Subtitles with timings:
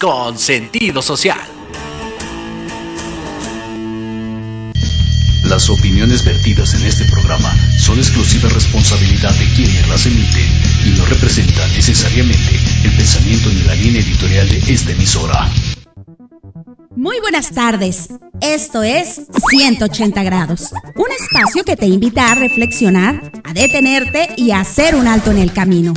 [0.00, 1.38] Con sentido social.
[5.44, 10.50] Las opiniones vertidas en este programa son exclusiva responsabilidad de quienes las emiten
[10.84, 15.50] y no representan necesariamente el pensamiento ni la línea editorial de esta emisora.
[16.94, 18.08] Muy buenas tardes.
[18.42, 24.60] Esto es 180 grados, un espacio que te invita a reflexionar, a detenerte y a
[24.60, 25.94] hacer un alto en el camino.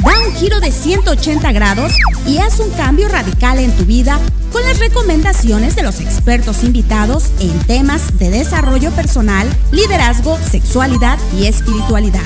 [0.00, 1.92] Da un giro de 180 grados
[2.26, 4.18] y haz un cambio radical en tu vida
[4.50, 11.46] con las recomendaciones de los expertos invitados en temas de desarrollo personal, liderazgo, sexualidad y
[11.46, 12.20] espiritualidad.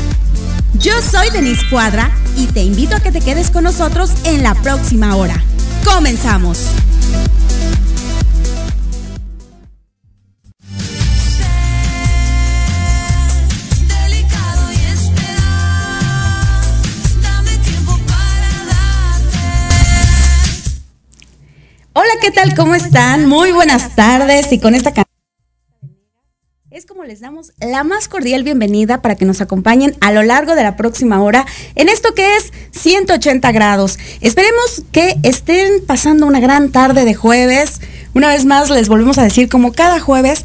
[0.79, 4.55] Yo soy Denise Cuadra y te invito a que te quedes con nosotros en la
[4.55, 5.43] próxima hora.
[5.85, 6.59] Comenzamos.
[22.27, 22.57] ¿Qué tal?
[22.57, 23.27] ¿Cómo están?
[23.27, 24.93] Muy buenas tardes y con esta
[26.73, 30.57] es como les damos la más cordial bienvenida para que nos acompañen a lo largo
[30.57, 31.47] de la próxima hora
[31.77, 34.01] en esto que es 180 grados.
[34.21, 37.81] Esperemos que estén pasando una gran tarde de jueves.
[38.13, 40.45] Una vez más les volvemos a decir como cada jueves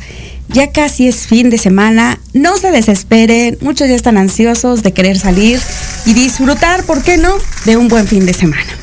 [0.50, 5.18] ya casi es fin de semana, no se desesperen, muchos ya están ansiosos de querer
[5.18, 5.60] salir
[6.06, 7.34] y disfrutar, ¿por qué no?,
[7.66, 8.81] de un buen fin de semana.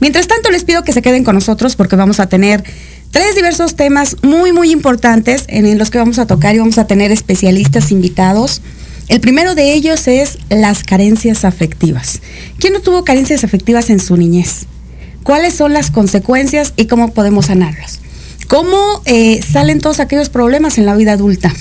[0.00, 2.64] Mientras tanto, les pido que se queden con nosotros porque vamos a tener
[3.10, 6.86] tres diversos temas muy, muy importantes en los que vamos a tocar y vamos a
[6.86, 8.60] tener especialistas invitados.
[9.08, 12.20] El primero de ellos es las carencias afectivas.
[12.58, 14.66] ¿Quién no tuvo carencias afectivas en su niñez?
[15.22, 18.00] ¿Cuáles son las consecuencias y cómo podemos sanarlas?
[18.48, 21.52] ¿Cómo eh, salen todos aquellos problemas en la vida adulta?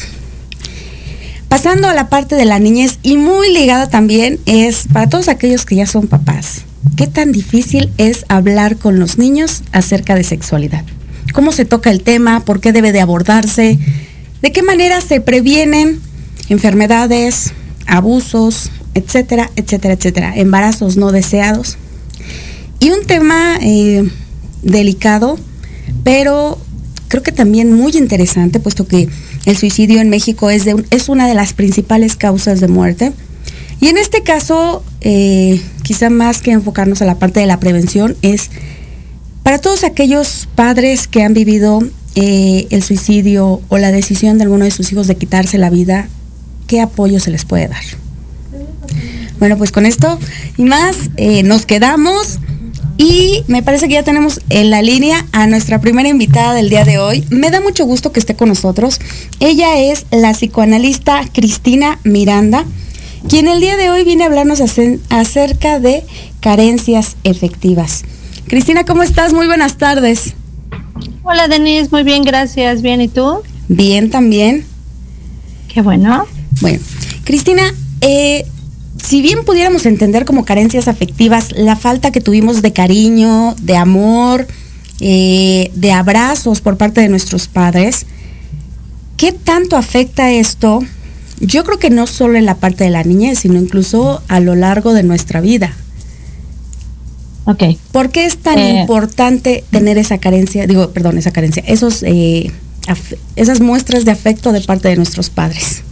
[1.47, 5.65] Pasando a la parte de la niñez y muy ligada también es para todos aquellos
[5.65, 6.63] que ya son papás.
[6.95, 10.83] ¿Qué tan difícil es hablar con los niños acerca de sexualidad?
[11.33, 12.45] ¿Cómo se toca el tema?
[12.45, 13.79] ¿Por qué debe de abordarse?
[14.41, 15.99] ¿De qué manera se previenen
[16.49, 17.53] enfermedades,
[17.87, 20.33] abusos, etcétera, etcétera, etcétera?
[20.35, 21.77] Embarazos no deseados.
[22.79, 24.07] Y un tema eh,
[24.61, 25.39] delicado,
[26.03, 26.59] pero
[27.07, 29.09] creo que también muy interesante, puesto que
[29.45, 33.13] el suicidio en México es, de, es una de las principales causas de muerte
[33.83, 38.15] y en este caso, eh, quizá más que enfocarnos a la parte de la prevención,
[38.21, 38.49] es
[39.43, 41.81] para todos aquellos padres que han vivido
[42.15, 46.07] eh, el suicidio o la decisión de alguno de sus hijos de quitarse la vida,
[46.67, 47.83] ¿qué apoyo se les puede dar?
[49.39, 50.17] Bueno, pues con esto
[50.57, 52.39] y más eh, nos quedamos
[52.97, 56.85] y me parece que ya tenemos en la línea a nuestra primera invitada del día
[56.85, 57.25] de hoy.
[57.29, 58.99] Me da mucho gusto que esté con nosotros.
[59.39, 62.65] Ella es la psicoanalista Cristina Miranda
[63.27, 64.61] quien el día de hoy viene a hablarnos
[65.09, 66.03] acerca de
[66.39, 68.03] carencias efectivas.
[68.47, 69.33] Cristina, ¿cómo estás?
[69.33, 70.33] Muy buenas tardes.
[71.23, 72.81] Hola Denise, muy bien, gracias.
[72.81, 73.41] Bien, ¿y tú?
[73.67, 74.65] Bien también.
[75.73, 76.27] Qué bueno.
[76.61, 76.79] Bueno,
[77.23, 77.63] Cristina,
[78.01, 78.45] eh,
[79.01, 84.47] si bien pudiéramos entender como carencias afectivas la falta que tuvimos de cariño, de amor,
[84.99, 88.05] eh, de abrazos por parte de nuestros padres,
[89.17, 90.81] ¿qué tanto afecta esto
[91.39, 94.55] yo creo que no solo en la parte de la niñez, sino incluso a lo
[94.55, 95.73] largo de nuestra vida.
[97.45, 97.63] Ok.
[97.91, 102.51] ¿Por qué es tan eh, importante tener esa carencia, digo, perdón, esa carencia, esos, eh,
[103.35, 105.83] esas muestras de afecto de parte de nuestros padres?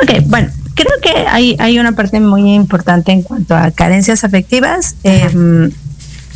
[0.00, 4.94] Ok, bueno, creo que hay, hay una parte muy importante en cuanto a carencias afectivas.
[5.02, 5.66] Em,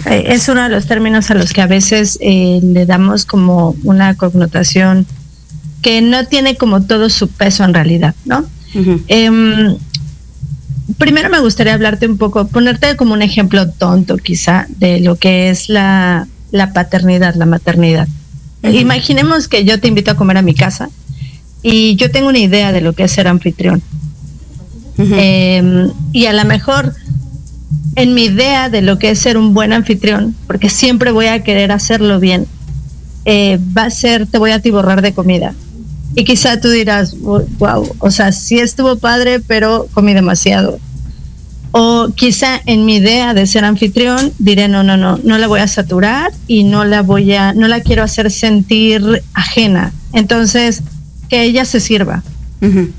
[0.07, 4.15] eh, es uno de los términos a los que a veces le damos como una
[4.15, 5.07] connotación
[5.87, 8.45] que no tiene como todo su peso en realidad, ¿no?
[9.07, 9.77] Em,
[10.99, 15.49] primero me gustaría hablarte un poco, ponerte como un ejemplo tonto quizá de lo que
[15.49, 16.27] es la,
[16.75, 18.09] paternidad, la maternidad.
[18.65, 20.91] Imaginemos que yo te invito a comer a mi casa
[21.63, 23.81] y yo tengo una idea de lo que es ser anfitrión.
[24.99, 26.97] Em, y a lo mejor
[27.95, 31.45] en mi idea de lo que es ser un buen anfitrión, porque siempre voy a
[31.45, 32.49] querer hacerlo bien,
[33.25, 35.55] eh, va a ser, te voy a tiborrar de comida.
[36.17, 40.81] Y quizá tú dirás, wow, o sea, sí estuvo padre, pero comí demasiado.
[41.73, 45.61] O quizá en mi idea de ser anfitrión diré, no, no, no, no la voy
[45.61, 49.93] a saturar y no la voy a, no la quiero hacer sentir ajena.
[50.15, 50.83] Entonces,
[51.29, 52.23] que ella se sirva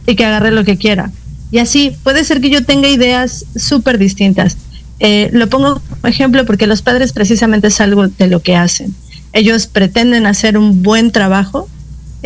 [0.05, 1.12] y que agarre lo que quiera.
[1.50, 4.57] Y así puede ser que yo tenga ideas súper distintas.
[5.00, 8.93] Eh, lo pongo como ejemplo porque los padres precisamente es algo de lo que hacen.
[9.33, 11.67] Ellos pretenden hacer un buen trabajo,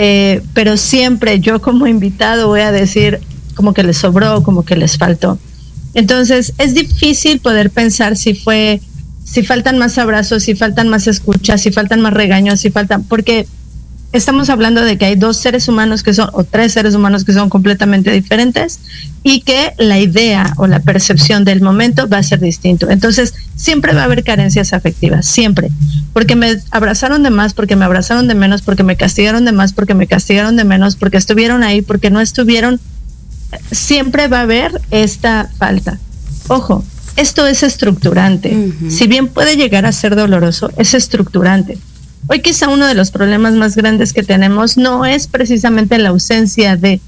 [0.04, 3.20] eh, pero siempre yo como invitado voy a decir
[3.54, 5.38] como que les sobró, como que les faltó.
[5.94, 8.82] Entonces es difícil poder pensar si fue
[9.24, 13.46] si faltan más abrazos, si faltan más escuchas, si faltan más regaños, si faltan, porque
[14.14, 17.34] estamos hablando de que hay dos seres humanos que son, o tres seres humanos que
[17.34, 18.80] son completamente diferentes
[19.24, 22.90] y que la idea o la percepción del momento va a ser distinto.
[22.90, 25.70] Entonces, siempre va a haber carencias afectivas, siempre.
[26.14, 29.74] Porque me abrazaron de más, porque me abrazaron de menos, porque me castigaron de más,
[29.74, 32.80] porque me castigaron de menos, porque estuvieron ahí, porque no estuvieron.
[33.72, 36.00] Siempre va a haber esta falta.
[36.48, 36.84] Ojo,
[37.16, 38.74] esto es estructurante.
[38.90, 41.78] Si bien puede llegar a ser doloroso, es estructurante
[42.32, 46.78] Hoy quizá uno de los problemas más grandes que tenemos no es precisamente la ausencia
[46.78, 47.02] de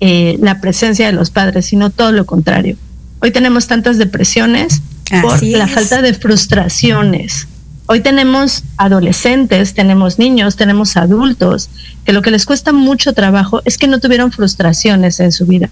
[0.00, 2.76] eh, la presencia de los padres, sino todo lo contrario.
[3.20, 4.82] Hoy tenemos tantas depresiones
[5.22, 7.46] por la falta de frustraciones.
[7.86, 11.70] Hoy tenemos adolescentes, tenemos niños, tenemos adultos,
[12.04, 15.70] que lo que les cuesta mucho trabajo es que no tuvieron frustraciones en su vida.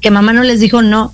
[0.00, 1.12] Que mamá no les dijo no,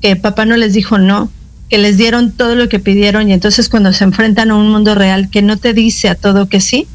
[0.00, 1.28] que papá no les dijo no,
[1.68, 4.94] que les dieron todo lo que pidieron y entonces cuando se enfrentan a un mundo
[4.94, 6.86] real que no te dice a todo que sí,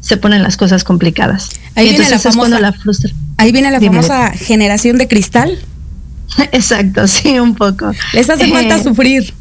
[0.00, 1.50] se ponen las cosas complicadas.
[1.74, 3.10] Ahí viene la famosa, la frustra.
[3.36, 5.58] Ahí viene la famosa generación de cristal.
[6.52, 7.92] Exacto, sí, un poco.
[8.12, 9.34] Les hace falta eh, sufrir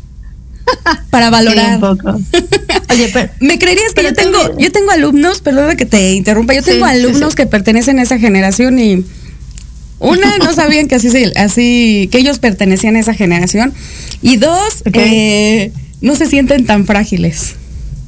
[1.10, 1.76] para valorar.
[1.76, 2.10] un poco.
[2.90, 6.64] Oye, pero me creerías que yo tengo, yo tengo alumnos, perdón que te interrumpa, yo
[6.64, 9.06] tengo alumnos que pertenecen a esa generación y
[10.02, 13.74] una, no sabían que así, así, que ellos pertenecían a esa generación.
[14.22, 17.56] Y dos, eh, no se sienten tan frágiles.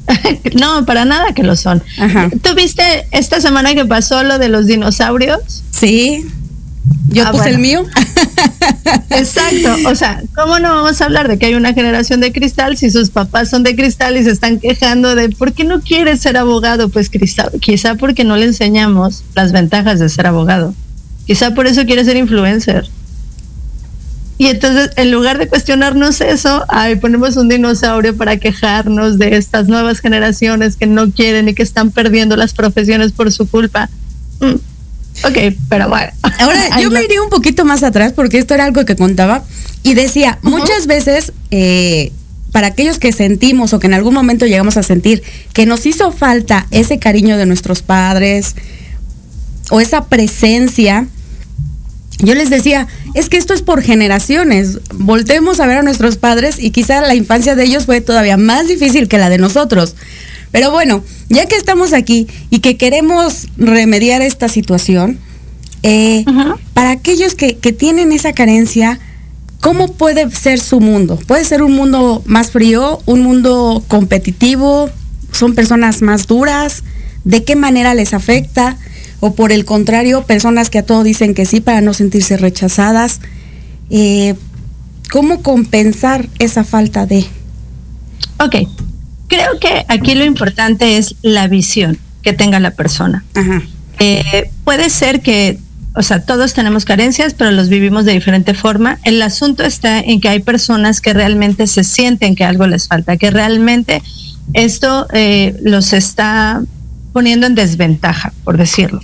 [0.59, 1.81] no, para nada que lo son.
[2.41, 5.63] ¿Tú viste esta semana que pasó lo de los dinosaurios?
[5.71, 6.25] Sí.
[7.09, 7.85] Yo ah, puse el mío.
[9.11, 9.89] Exacto.
[9.89, 12.89] O sea, ¿cómo no vamos a hablar de que hay una generación de cristal si
[12.89, 16.37] sus papás son de cristal y se están quejando de por qué no quiere ser
[16.37, 16.89] abogado?
[16.89, 20.73] Pues cristal, quizá porque no le enseñamos las ventajas de ser abogado.
[21.25, 22.87] Quizá por eso quiere ser influencer.
[24.37, 29.67] Y entonces, en lugar de cuestionarnos eso, ay, ponemos un dinosaurio para quejarnos de estas
[29.67, 33.89] nuevas generaciones que no quieren y que están perdiendo las profesiones por su culpa.
[34.41, 34.55] Mm,
[35.25, 36.11] ok, pero bueno.
[36.39, 39.43] Ahora, yo me iría un poquito más atrás porque esto era algo que contaba
[39.83, 42.11] y decía, muchas veces, eh,
[42.51, 46.11] para aquellos que sentimos o que en algún momento llegamos a sentir que nos hizo
[46.11, 48.55] falta ese cariño de nuestros padres,
[49.69, 51.07] o esa presencia,
[52.19, 54.79] yo les decía, es que esto es por generaciones.
[54.93, 58.67] Voltemos a ver a nuestros padres y quizá la infancia de ellos fue todavía más
[58.67, 59.95] difícil que la de nosotros.
[60.51, 65.19] Pero bueno, ya que estamos aquí y que queremos remediar esta situación,
[65.81, 66.23] eh,
[66.73, 68.99] para aquellos que, que tienen esa carencia,
[69.59, 71.19] ¿cómo puede ser su mundo?
[71.27, 74.89] ¿Puede ser un mundo más frío, un mundo competitivo?
[75.31, 76.83] ¿Son personas más duras?
[77.23, 78.77] ¿De qué manera les afecta?
[79.25, 83.21] O por el contrario, personas que a todo dicen que sí para no sentirse rechazadas.
[83.89, 84.35] Eh,
[85.11, 87.25] ¿Cómo compensar esa falta de?
[88.41, 88.67] Ok,
[89.27, 93.23] creo que aquí lo importante es la visión que tenga la persona.
[93.99, 95.57] Eh, puede ser que,
[95.95, 98.99] o sea, todos tenemos carencias, pero los vivimos de diferente forma.
[99.05, 103.15] El asunto está en que hay personas que realmente se sienten que algo les falta,
[103.15, 104.03] que realmente
[104.51, 106.61] esto eh, los está
[107.13, 108.99] poniendo en desventaja, por decirlo.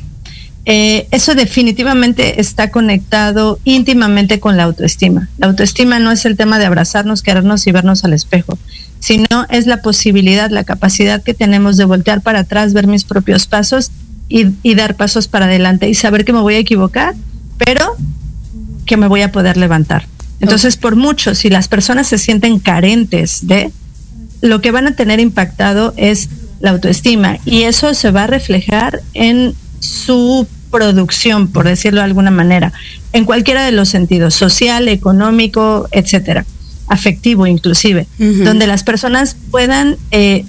[0.71, 5.27] Eh, eso definitivamente está conectado íntimamente con la autoestima.
[5.39, 8.55] La autoestima no es el tema de abrazarnos, querernos y vernos al espejo,
[8.99, 13.47] sino es la posibilidad, la capacidad que tenemos de voltear para atrás, ver mis propios
[13.47, 13.89] pasos
[14.27, 17.15] y, dar pasos para adelante y saber que me voy a equivocar,
[17.57, 17.95] pero
[18.85, 20.05] que me voy a poder levantar.
[20.39, 23.71] Entonces, por mucho, si las personas se sienten carentes de,
[24.41, 29.01] lo que van a tener impactado es la autoestima y eso se va a reflejar
[29.15, 32.73] en su producción, por decirlo de alguna manera,
[33.13, 36.45] en cualquiera de los sentidos, social, económico, etcétera,
[36.87, 40.45] afectivo inclusive, donde las personas puedan eh,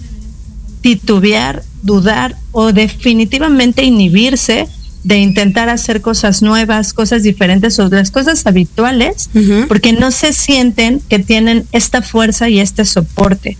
[0.80, 4.66] titubear, dudar o definitivamente inhibirse
[5.02, 9.30] de intentar hacer cosas nuevas, cosas diferentes o las cosas habituales,
[9.68, 13.56] porque no se sienten que tienen esta fuerza y este soporte.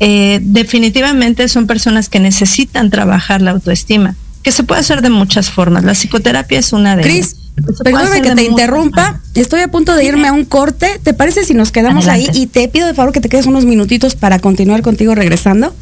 [0.00, 5.50] Eh, definitivamente son personas que necesitan trabajar la autoestima que se puede hacer de muchas
[5.50, 5.82] formas.
[5.82, 7.34] La psicoterapia es una de Cris,
[7.82, 9.20] perdóname que te interrumpa.
[9.34, 11.00] Estoy a punto de irme a un corte.
[11.02, 12.28] ¿Te parece si nos quedamos ahí?
[12.34, 15.74] Y te pido de favor que te quedes unos minutitos para continuar contigo regresando.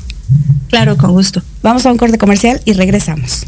[0.69, 1.43] Claro, con gusto.
[1.63, 3.45] Vamos a un corte comercial y regresamos.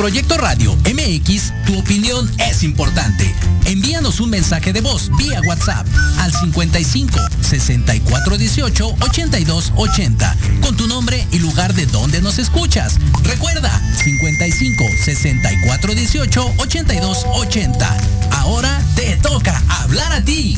[0.00, 3.34] Proyecto Radio MX, tu opinión es importante.
[3.66, 5.86] Envíanos un mensaje de voz vía WhatsApp
[6.20, 12.96] al 55 64 18 82 80 con tu nombre y lugar de donde nos escuchas.
[13.24, 17.96] Recuerda 55 64 18 82 80.
[18.30, 20.56] Ahora te toca hablar a ti.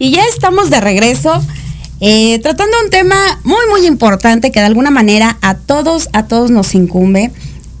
[0.00, 1.40] Y ya estamos de regreso.
[2.00, 6.50] eh, tratando un tema muy muy importante que de alguna manera a todos, a todos
[6.50, 7.30] nos incumbe.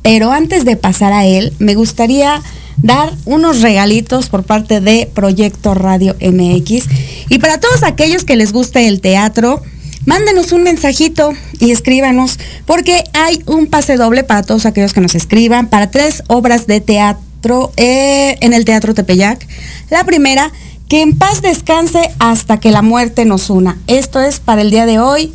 [0.02, 2.42] Pero antes de pasar a él, me gustaría
[2.76, 6.84] dar unos regalitos por parte de Proyecto Radio MX.
[7.30, 9.62] Y para todos aquellos que les guste el teatro,
[10.04, 15.14] mándenos un mensajito y escríbanos, porque hay un pase doble para todos aquellos que nos
[15.14, 19.46] escriban, para tres obras de teatro eh, en el Teatro Tepeyac.
[19.88, 20.52] La primera,
[20.90, 23.78] que en paz descanse hasta que la muerte nos una.
[23.86, 25.32] Esto es para el día de hoy,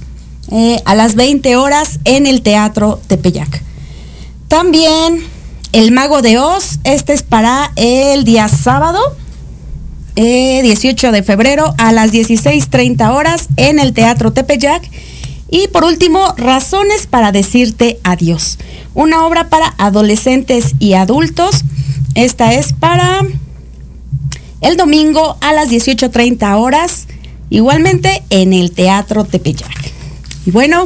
[0.51, 3.63] eh, a las 20 horas, en el Teatro Tepeyac.
[4.49, 5.23] También
[5.71, 8.99] El Mago de Oz, este es para el día sábado,
[10.17, 14.83] eh, 18 de febrero a las 16.30 horas en el Teatro Tepeyac.
[15.49, 18.57] Y por último, Razones para decirte adiós.
[18.93, 21.63] Una obra para adolescentes y adultos.
[22.13, 23.21] Esta es para
[24.65, 27.06] el domingo a las 18.30 horas,
[27.51, 29.93] igualmente en el Teatro Tepeyac.
[30.47, 30.86] Y bueno,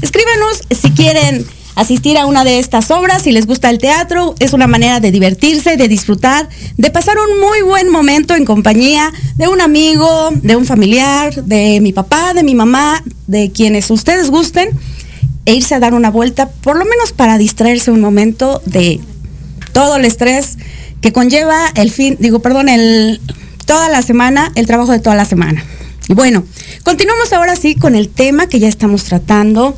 [0.00, 4.52] escríbanos si quieren asistir a una de estas obras, si les gusta el teatro, es
[4.52, 9.46] una manera de divertirse, de disfrutar, de pasar un muy buen momento en compañía de
[9.46, 14.70] un amigo, de un familiar, de mi papá, de mi mamá, de quienes ustedes gusten,
[15.46, 18.98] e irse a dar una vuelta, por lo menos para distraerse un momento de
[19.72, 20.58] todo el estrés
[21.02, 23.20] que conlleva el fin, digo, perdón, el
[23.66, 25.64] toda la semana, el trabajo de toda la semana.
[26.08, 26.44] Y bueno,
[26.84, 29.76] continuamos ahora sí con el tema que ya estamos tratando.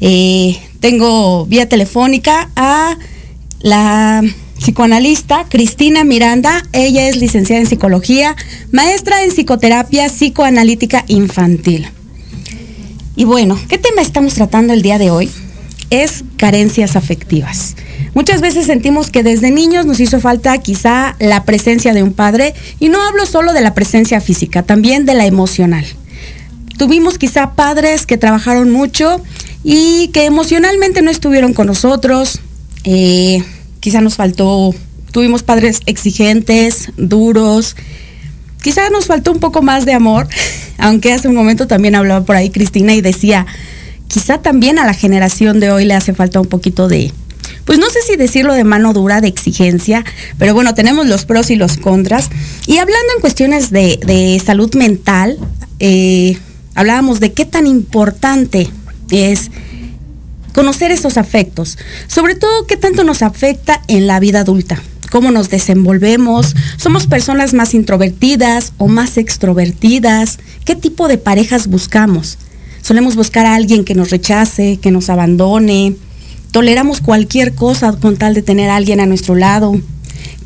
[0.00, 2.98] Eh, tengo vía telefónica a
[3.60, 4.22] la
[4.58, 6.62] psicoanalista Cristina Miranda.
[6.72, 8.36] Ella es licenciada en psicología,
[8.72, 11.88] maestra en psicoterapia psicoanalítica infantil.
[13.16, 15.30] Y bueno, ¿qué tema estamos tratando el día de hoy?
[15.90, 17.76] Es carencias afectivas.
[18.16, 22.54] Muchas veces sentimos que desde niños nos hizo falta quizá la presencia de un padre
[22.80, 25.84] y no hablo solo de la presencia física, también de la emocional.
[26.78, 29.22] Tuvimos quizá padres que trabajaron mucho
[29.62, 32.40] y que emocionalmente no estuvieron con nosotros.
[32.84, 33.44] Eh,
[33.80, 34.74] quizá nos faltó,
[35.12, 37.76] tuvimos padres exigentes, duros.
[38.62, 40.26] Quizá nos faltó un poco más de amor,
[40.78, 43.44] aunque hace un momento también hablaba por ahí Cristina y decía,
[44.08, 47.12] quizá también a la generación de hoy le hace falta un poquito de,
[47.66, 50.04] pues no sé si decirlo de mano dura, de exigencia,
[50.38, 52.30] pero bueno, tenemos los pros y los contras.
[52.66, 55.36] Y hablando en cuestiones de, salud mental,
[55.80, 56.38] eh,
[56.74, 58.70] hablábamos de qué tan importante
[59.10, 59.50] es
[60.54, 61.76] conocer esos afectos,
[62.06, 67.52] sobre todo qué tanto nos afecta en la vida adulta, cómo nos desenvolvemos, somos personas
[67.52, 72.38] más introvertidas o más extrovertidas, qué tipo de parejas buscamos.
[72.80, 75.96] Solemos buscar a alguien que nos rechace, que nos abandone,
[76.56, 79.78] toleramos cualquier cosa con tal de tener a alguien a nuestro lado.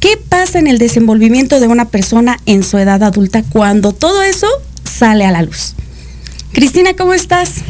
[0.01, 4.49] ¿Qué pasa en el desenvolvimiento de una persona en su edad adulta cuando todo eso
[4.83, 5.77] sale a la luz?
[6.51, 7.63] Cristina, ¿cómo estás?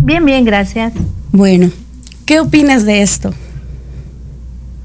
[0.00, 0.94] Bien, bien, gracias.
[1.30, 1.70] Bueno,
[2.26, 3.32] ¿qué opinas de esto?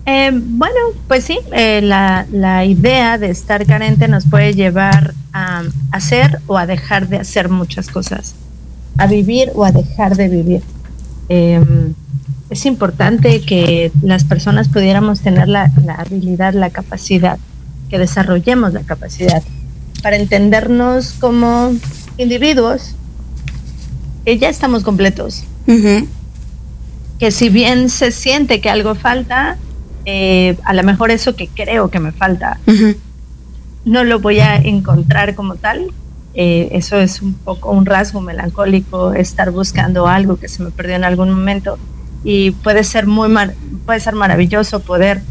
[0.05, 0.75] Eh, bueno,
[1.08, 6.55] pues sí, eh, la, la, idea de estar carente nos puede llevar a hacer o
[6.55, 8.36] a dejar de hacer muchas cosas,
[8.99, 10.62] a vivir o a dejar de vivir.
[11.29, 11.60] Eh,
[12.50, 17.38] es importante que las personas pudiéramos tener la, la, habilidad, la capacidad,
[17.90, 19.44] que desarrollemos la capacidad
[20.02, 21.74] para entendernos como
[22.18, 22.96] individuos
[24.26, 25.44] que ya estamos completos.
[25.68, 26.08] Uh -huh.
[27.20, 29.58] Que si bien se siente que algo falta,
[30.06, 32.98] eh, a lo mejor eso que creo que me falta, uh -huh.
[33.86, 35.92] no lo voy a encontrar como tal.
[36.34, 40.96] Eh, eso es un poco un rasgo melancólico, estar buscando algo que se me perdió
[40.96, 41.78] en algún momento
[42.23, 43.53] y puede ser muy mar
[43.86, 45.21] puede ser maravilloso poder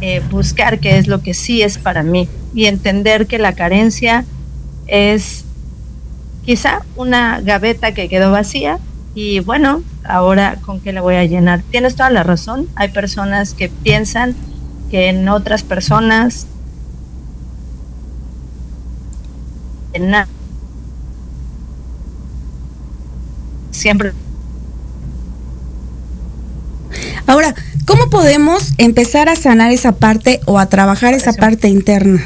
[0.00, 4.24] eh, buscar qué es lo que sí es para mí y entender que la carencia
[4.86, 5.44] es
[6.44, 8.78] quizá una gaveta que quedó vacía
[9.14, 11.62] y bueno, ahora con qué la voy a llenar.
[11.70, 14.36] Tienes toda la razón, hay personas que piensan
[14.90, 16.46] que en otras personas
[19.92, 20.28] en nada
[23.70, 24.12] siempre
[27.26, 27.54] Ahora,
[27.86, 32.22] ¿cómo podemos empezar a sanar esa parte o a trabajar esa parte interna?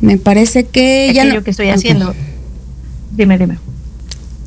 [0.00, 2.14] Me parece que ya no- que estoy haciendo.
[3.12, 3.58] Dime, dime.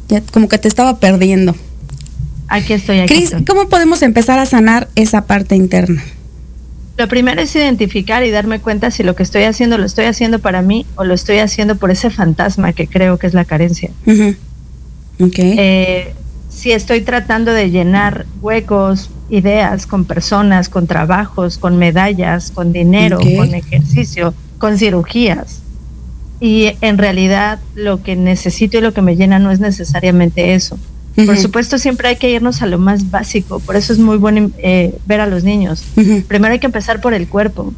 [0.09, 1.55] Ya como que te estaba perdiendo.
[2.47, 3.45] Aquí estoy, aquí Cris, estoy.
[3.45, 6.03] ¿cómo podemos empezar a sanar esa parte interna?
[6.97, 10.39] Lo primero es identificar y darme cuenta si lo que estoy haciendo lo estoy haciendo
[10.39, 13.91] para mí o lo estoy haciendo por ese fantasma que creo que es la carencia.
[14.05, 14.35] Ujú.
[15.19, 15.39] Ok.
[15.39, 16.13] Eh,
[16.47, 23.17] si estoy tratando de llenar huecos, ideas con personas, con trabajos, con medallas, con dinero,
[23.17, 25.61] con ejercicio, con cirugías.
[26.39, 30.79] Y en realidad lo que necesito y lo que me llena no es necesariamente eso.
[31.15, 33.59] Por supuesto, siempre hay que irnos a lo más básico.
[33.61, 35.83] Por eso es muy bueno eh, ver a los niños.
[36.27, 37.73] Primero hay que empezar por el cuerpo.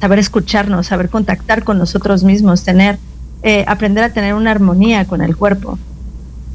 [0.00, 2.98] Saber escucharnos, saber contactar con nosotros mismos, tener,
[3.42, 5.78] eh, aprender a tener una armonía con el cuerpo.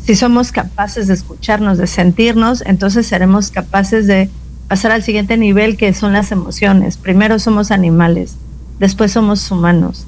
[0.05, 4.29] Si somos capaces de escucharnos, de sentirnos, entonces seremos capaces de
[4.67, 6.97] pasar al siguiente nivel que son las emociones.
[6.97, 8.35] Primero somos animales,
[8.79, 10.05] después somos humanos.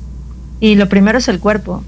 [0.60, 1.84] Y lo primero es el cuerpo.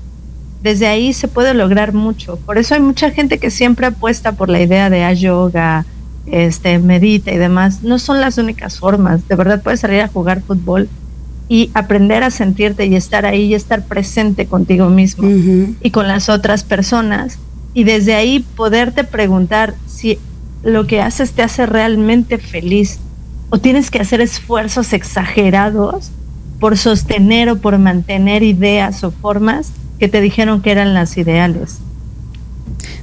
[0.63, 2.37] Desde ahí se puede lograr mucho.
[2.37, 5.85] Por eso hay mucha gente que siempre apuesta por la idea de yoga,
[6.25, 7.83] este, medita y demás.
[7.83, 9.27] No son las únicas formas.
[9.27, 10.87] De verdad puedes salir a jugar fútbol
[11.49, 15.29] y aprender a sentirte y estar ahí y estar presente contigo mismo
[15.81, 17.39] y con las otras personas.
[17.73, 20.17] Y desde ahí poderte preguntar si
[20.63, 22.99] lo que haces te hace realmente feliz
[23.49, 26.11] o tienes que hacer esfuerzos exagerados
[26.63, 31.79] por sostener o por mantener ideas o formas que te dijeron que eran las ideales.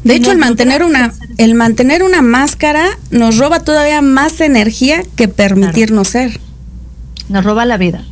[0.02, 5.28] De hecho, el mantener una, el mantener una máscara nos roba todavía más energía que
[5.28, 6.40] permitirnos ser.
[7.28, 8.02] Nos roba la vida.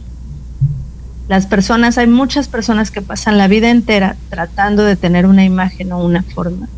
[1.30, 5.92] Las personas, hay muchas personas que pasan la vida entera tratando de tener una imagen
[5.92, 6.68] o una forma.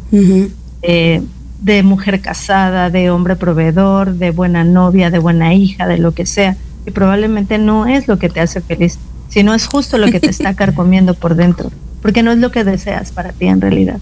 [0.82, 1.22] Eh,
[1.60, 6.24] de mujer casada, de hombre proveedor, de buena novia, de buena hija, de lo que
[6.24, 6.56] sea,
[6.90, 8.98] y probablemente no es lo que te hace feliz,
[9.28, 11.70] sino es justo lo que te está carcomiendo por dentro,
[12.02, 14.00] porque no es lo que deseas para ti en realidad.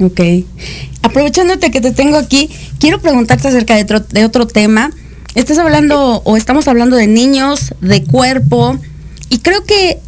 [0.00, 0.20] Ok.
[1.02, 4.90] Aprovechándote que te tengo aquí, quiero preguntarte acerca de otro, de otro tema.
[5.36, 8.76] Estás hablando o estamos hablando de niños, de cuerpo,
[9.28, 10.00] y creo que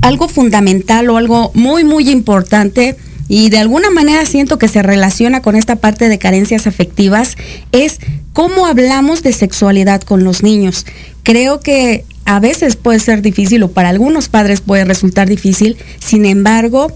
[0.00, 2.96] algo fundamental o algo muy, muy importante,
[3.28, 7.36] y de alguna manera siento que se relaciona con esta parte de carencias afectivas,
[7.72, 7.98] es
[8.32, 10.86] cómo hablamos de sexualidad con los niños.
[11.22, 16.26] Creo que a veces puede ser difícil o para algunos padres puede resultar difícil, sin
[16.26, 16.92] embargo,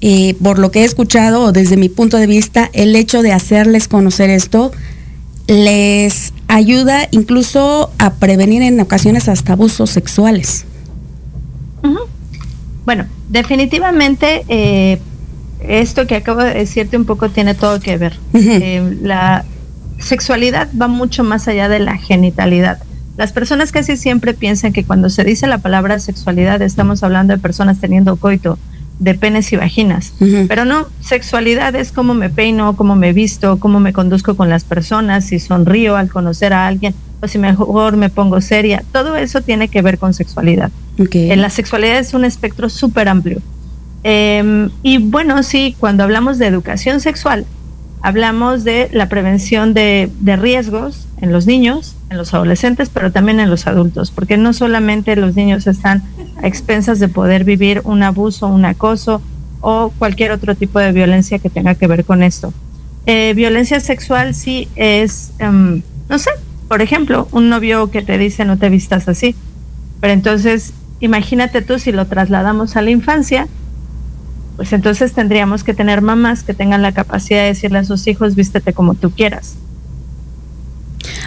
[0.00, 3.32] eh, por lo que he escuchado o desde mi punto de vista, el hecho de
[3.32, 4.72] hacerles conocer esto
[5.46, 10.64] les ayuda incluso a prevenir en ocasiones hasta abusos sexuales.
[12.84, 14.98] Bueno, definitivamente eh,
[15.68, 18.18] esto que acabo de decirte un poco tiene todo que ver.
[18.34, 19.44] Eh, la
[19.98, 22.78] sexualidad va mucho más allá de la genitalidad.
[23.16, 27.40] Las personas casi siempre piensan que cuando se dice la palabra sexualidad estamos hablando de
[27.40, 28.58] personas teniendo coito,
[28.98, 30.14] de penes y vaginas.
[30.48, 34.64] Pero no, sexualidad es cómo me peino, cómo me visto, cómo me conduzco con las
[34.64, 38.82] personas, si sonrío al conocer a alguien o si mejor me pongo seria.
[38.92, 40.70] Todo eso tiene que ver con sexualidad.
[40.98, 41.14] Ok.
[41.14, 43.40] En la sexualidad es un espectro súper amplio.
[44.04, 47.46] Eh, y bueno, sí, cuando hablamos de educación sexual,
[48.04, 53.48] hablamos de la prevención de, riesgos en los niños, en los adolescentes, pero también en
[53.48, 56.02] los adultos, porque no solamente los niños están
[56.36, 59.22] a expensas de poder vivir un abuso, un acoso
[59.62, 62.52] o cualquier otro tipo de violencia que tenga que ver con esto.
[63.06, 66.28] Eh, violencia sexual sí es, em, no sé,
[66.68, 69.34] por ejemplo, un novio que te dice no te vistas así,
[70.02, 73.48] pero entonces imagínate tú si lo trasladamos a la infancia,
[74.56, 78.34] pues entonces tendríamos que tener mamás que tengan la capacidad de decirle a sus hijos
[78.34, 79.54] vístete como tú quieras,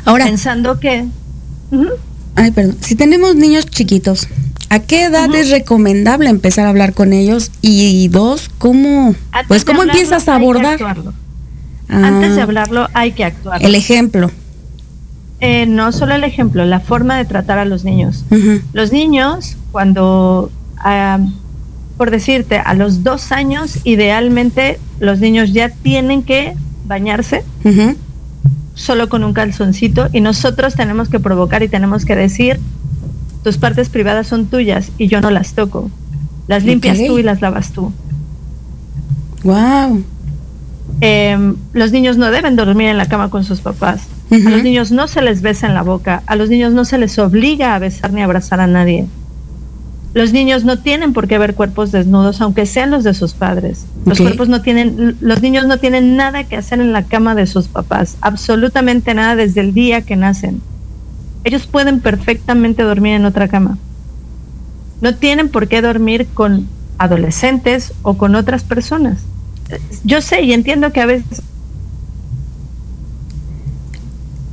[0.06, 1.06] Ahora, pensando que
[2.36, 4.28] ay, perdón, si tenemos niños chiquitos,
[4.70, 7.52] ¿a qué edad es recomendable empezar a hablar con ellos?
[7.62, 10.74] Y dos, ¿cómo, Antes pues, cómo hablarlo, empiezas a abordar?
[10.74, 11.14] actuarlo.
[11.90, 13.64] Antes de Ah, hablarlo hay que actuar.
[13.64, 14.32] El ejemplo.
[15.40, 18.26] Eh, no solo el ejemplo, la forma de tratar a los niños.
[18.74, 21.20] Los niños, cuando, ah,
[21.98, 26.56] por decirte, a los dos años, idealmente los niños ya tienen que
[26.86, 27.44] bañarse
[28.76, 32.60] solo con un calzoncito y nosotros tenemos que provocar y tenemos que decir,
[33.44, 35.90] tus partes privadas son tuyas y yo no las toco.
[36.48, 37.92] Las limpias tú y las lavas tú.
[39.44, 40.04] Wow.
[41.02, 44.08] Eh, los niños no deben dormir en la cama con sus papás.
[44.32, 46.22] A los niños no se les besa en la boca.
[46.26, 49.08] A los niños no se les obliga a besar ni abrazar a nadie.
[50.18, 53.86] Los niños no tienen por qué ver cuerpos desnudos, aunque sean los de sus padres.
[54.04, 57.46] Los cuerpos no tienen, los niños no tienen nada que hacer en la cama de
[57.46, 60.60] sus papás, absolutamente nada desde el día que nacen.
[61.44, 63.78] Ellos pueden perfectamente dormir en otra cama.
[65.02, 69.20] No tienen por qué dormir con adolescentes o con otras personas.
[70.04, 71.44] Yo sé y entiendo que a veces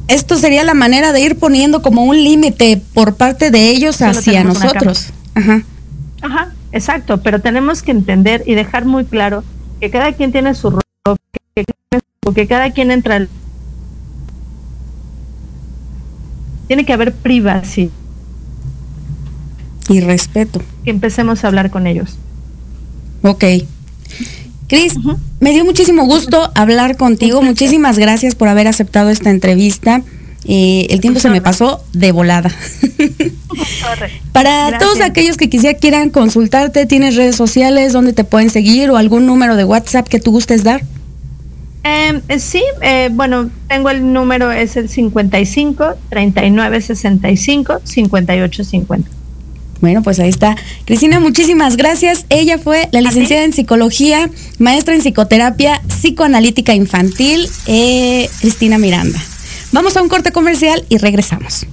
[0.09, 4.45] Esto sería la manera de ir poniendo como un límite por parte de ellos hacia
[4.45, 5.15] nosotros.
[5.35, 5.63] Ajá.
[6.23, 9.45] Ajá, exacto, pero tenemos que entender y dejar muy claro
[9.81, 10.83] que cada quien tiene su rol,
[11.55, 11.65] que,
[12.35, 13.17] que cada quien entra.
[13.17, 13.29] al-
[16.67, 17.91] Tiene que haber privacidad,
[19.89, 20.63] Y respeto.
[20.85, 22.17] que empecemos a hablar con ellos.
[23.23, 23.45] Ok.
[24.67, 24.95] Cris,
[25.41, 27.43] me dio muchísimo gusto hablar contigo.
[27.43, 30.03] Muchísimas gracias por haber aceptado esta entrevista.
[30.47, 32.51] Eh, el tiempo se me pasó de volada.
[34.33, 34.79] Para Gracias.
[34.79, 39.27] todos aquellos que quisiera quieran consultarte, ¿tienes redes sociales donde te pueden seguir o algún
[39.27, 40.83] número de WhatsApp que tú gustes dar?
[41.85, 49.11] Eh, eh, sí, eh, bueno, tengo el número, es el 55 39 65 58 50.
[49.81, 50.57] Bueno, pues ahí está.
[50.87, 52.25] Cristina, muchísimas gracias.
[52.31, 59.21] Ella fue la licenciada en psicología, maestra en psicoterapia psicoanalítica infantil, eh, Cristina Miranda.
[59.75, 61.67] Vamos a un corte comercial y regresamos.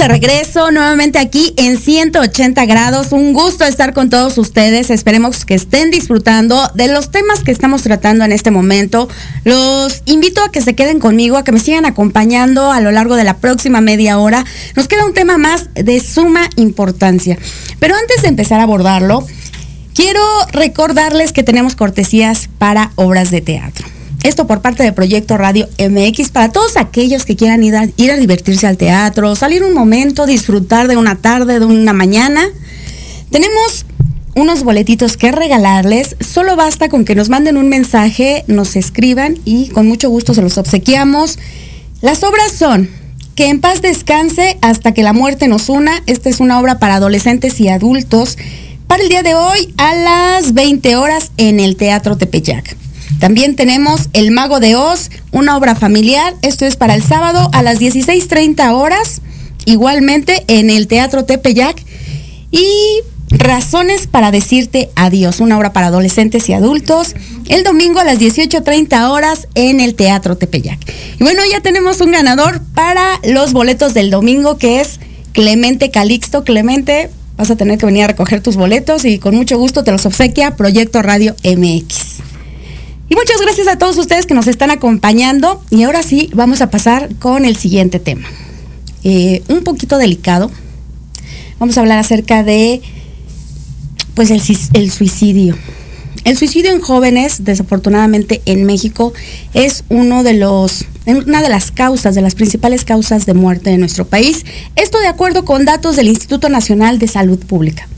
[0.00, 3.12] De regreso nuevamente aquí en 180 grados.
[3.12, 4.88] Un gusto estar con todos ustedes.
[4.88, 9.10] Esperemos que estén disfrutando de los temas que estamos tratando en este momento.
[9.44, 13.14] Los invito a que se queden conmigo, a que me sigan acompañando a lo largo
[13.14, 14.46] de la próxima media hora.
[14.74, 17.36] Nos queda un tema más de suma importancia.
[17.78, 19.26] Pero antes de empezar a abordarlo,
[19.94, 23.99] quiero recordarles que tenemos cortesías para obras de teatro.
[24.22, 28.10] Esto por parte de Proyecto Radio MX para todos aquellos que quieran ir a, ir
[28.10, 32.42] a divertirse al teatro, salir un momento, disfrutar de una tarde, de una mañana.
[33.30, 33.86] Tenemos
[34.34, 36.16] unos boletitos que regalarles.
[36.20, 40.42] Solo basta con que nos manden un mensaje, nos escriban y con mucho gusto se
[40.42, 41.38] los obsequiamos.
[42.02, 42.90] Las obras son
[43.36, 46.02] Que en paz descanse hasta que la muerte nos una.
[46.06, 48.36] Esta es una obra para adolescentes y adultos
[48.86, 52.76] para el día de hoy a las 20 horas en el Teatro Tepeyac.
[53.18, 56.34] También tenemos El Mago de Oz, una obra familiar.
[56.42, 59.20] Esto es para el sábado a las 16.30 horas.
[59.66, 61.82] igualmente en el Teatro Tepeyac.
[62.50, 62.66] Y
[63.30, 67.14] Razones para decirte adiós, una obra para adolescentes y adultos,
[67.48, 70.78] el domingo a las 18.30 horas en el Teatro Tepeyac.
[71.18, 74.98] Y bueno, ya tenemos un ganador para los boletos del domingo, que es
[75.32, 76.42] Clemente Calixto.
[76.42, 79.92] Clemente, vas a tener que venir a recoger tus boletos y con mucho gusto te
[79.92, 82.29] los obsequia Proyecto Radio MX.
[83.10, 85.60] Y muchas gracias a todos ustedes que nos están acompañando.
[85.68, 88.28] Y ahora sí, vamos a pasar con el siguiente tema.
[89.02, 90.48] Eh, un poquito delicado.
[91.58, 92.80] Vamos a hablar acerca de
[94.14, 94.40] pues el,
[94.74, 95.58] el suicidio.
[96.22, 99.12] El suicidio en jóvenes, desafortunadamente en México,
[99.54, 103.78] es uno de los, una de las causas, de las principales causas de muerte de
[103.78, 104.44] nuestro país.
[104.76, 107.88] Esto de acuerdo con datos del Instituto Nacional de Salud Pública.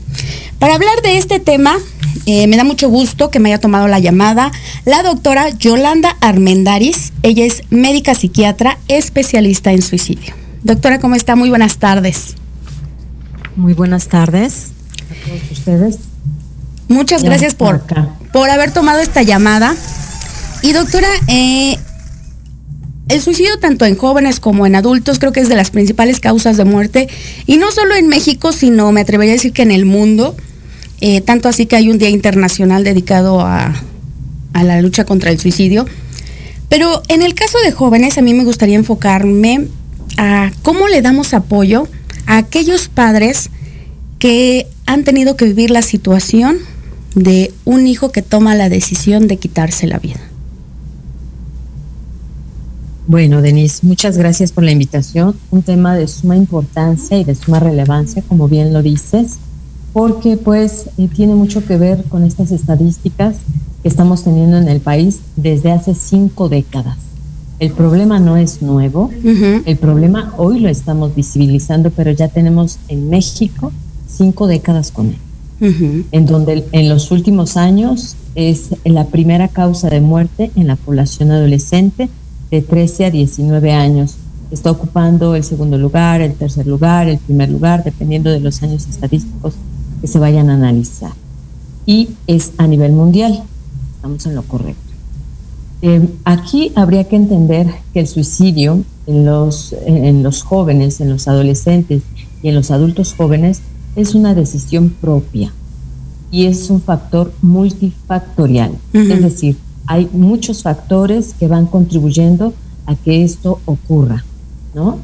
[0.59, 1.77] Para hablar de este tema,
[2.25, 4.51] eh, me da mucho gusto que me haya tomado la llamada
[4.85, 7.11] la doctora Yolanda Armendaris.
[7.21, 10.33] Ella es médica psiquiatra especialista en suicidio.
[10.63, 11.35] Doctora, ¿cómo está?
[11.35, 12.35] Muy buenas tardes.
[13.55, 14.67] Muy buenas tardes
[15.11, 15.97] a todos ustedes.
[16.87, 17.83] Muchas Ya, gracias por,
[18.31, 19.75] por haber tomado esta llamada.
[20.61, 21.77] Y doctora, eh,
[23.09, 26.57] el suicidio tanto en jóvenes como en adultos creo que es de las principales causas
[26.57, 27.07] de muerte.
[27.45, 30.35] Y no solo en México, sino me atrevería a decir que en el mundo.
[31.01, 33.73] Eh, tanto así que hay un día internacional dedicado a,
[34.53, 35.85] a la lucha contra el suicidio.
[36.69, 39.67] Pero en el caso de jóvenes, a mí me gustaría enfocarme
[40.17, 41.87] a cómo le damos apoyo
[42.25, 43.49] a aquellos padres
[44.17, 46.57] que han tenido que vivir la situación
[47.15, 50.21] de un hijo que toma la decisión de quitarse la vida.
[53.05, 55.35] Bueno, Denise, muchas gracias por la invitación.
[55.51, 59.39] Un tema de suma importancia y de suma relevancia, como bien lo dices,
[59.91, 63.35] porque pues eh, tiene mucho que ver con estas estadísticas
[63.81, 66.97] que estamos teniendo en el país desde hace cinco décadas.
[67.59, 73.09] El problema no es nuevo, el problema hoy lo estamos visibilizando, pero ya tenemos en
[73.09, 73.71] México
[74.07, 75.17] cinco décadas con él.
[76.11, 81.31] en donde en los últimos años es la primera causa de muerte en la población
[81.31, 82.09] adolescente
[82.53, 84.13] de 13 a 19 años.
[84.51, 88.87] Está ocupando el segundo lugar, el tercer lugar, el primer lugar, dependiendo de los años
[88.87, 89.55] estadísticos
[89.99, 91.13] que se vayan a analizar.
[91.87, 93.41] Y es a nivel mundial.
[93.95, 94.93] Estamos en lo correcto.
[95.81, 101.27] Eh, aquí habría que entender que el suicidio en los, en los jóvenes, en los
[101.27, 102.03] adolescentes
[102.43, 103.61] y en los adultos jóvenes
[103.95, 105.51] es una decisión propia
[106.29, 108.73] y es un factor multifactorial.
[108.93, 109.57] Es decir,
[109.87, 112.53] hay muchos factores que van contribuyendo
[112.85, 114.23] a que esto ocurra,
[114.73, 114.97] ¿no?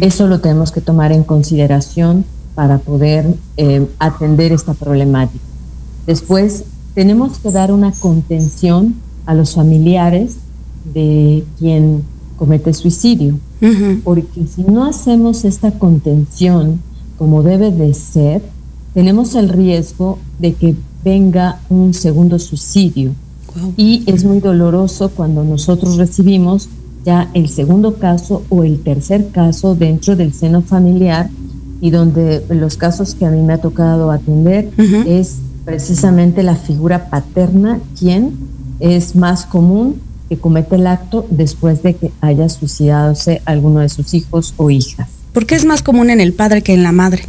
[0.00, 5.42] Eso lo tenemos que tomar en consideración para poder eh, atender esta problemática.
[6.06, 6.64] Después,
[6.94, 8.94] tenemos que dar una contención
[9.26, 10.36] a los familiares
[10.94, 12.02] de quien
[12.36, 13.38] comete suicidio,
[14.02, 16.80] porque si no hacemos esta contención
[17.18, 18.42] como debe de ser,
[18.94, 23.12] tenemos el riesgo de que venga un segundo suicidio.
[23.76, 26.68] Y es muy doloroso cuando nosotros recibimos
[27.04, 31.28] ya el segundo caso o el tercer caso dentro del seno familiar
[31.80, 34.70] y donde los casos que a mí me ha tocado atender
[35.06, 38.34] es precisamente la figura paterna quien
[38.78, 44.14] es más común que comete el acto después de que haya suicidadose alguno de sus
[44.14, 45.08] hijos o hijas.
[45.32, 47.24] ¿Por qué es más común en el padre que en la madre?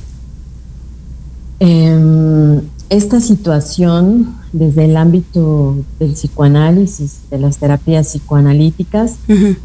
[1.59, 9.16] Eh, esta situación desde el ámbito del psicoanálisis, de las terapias psicoanalíticas,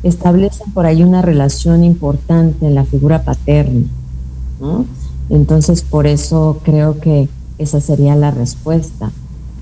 [0.02, 3.86] establecen por ahí una relación importante en la figura paterna,
[4.60, 4.86] ¿no?
[5.30, 7.28] Entonces, por eso creo que
[7.58, 9.10] esa sería la respuesta.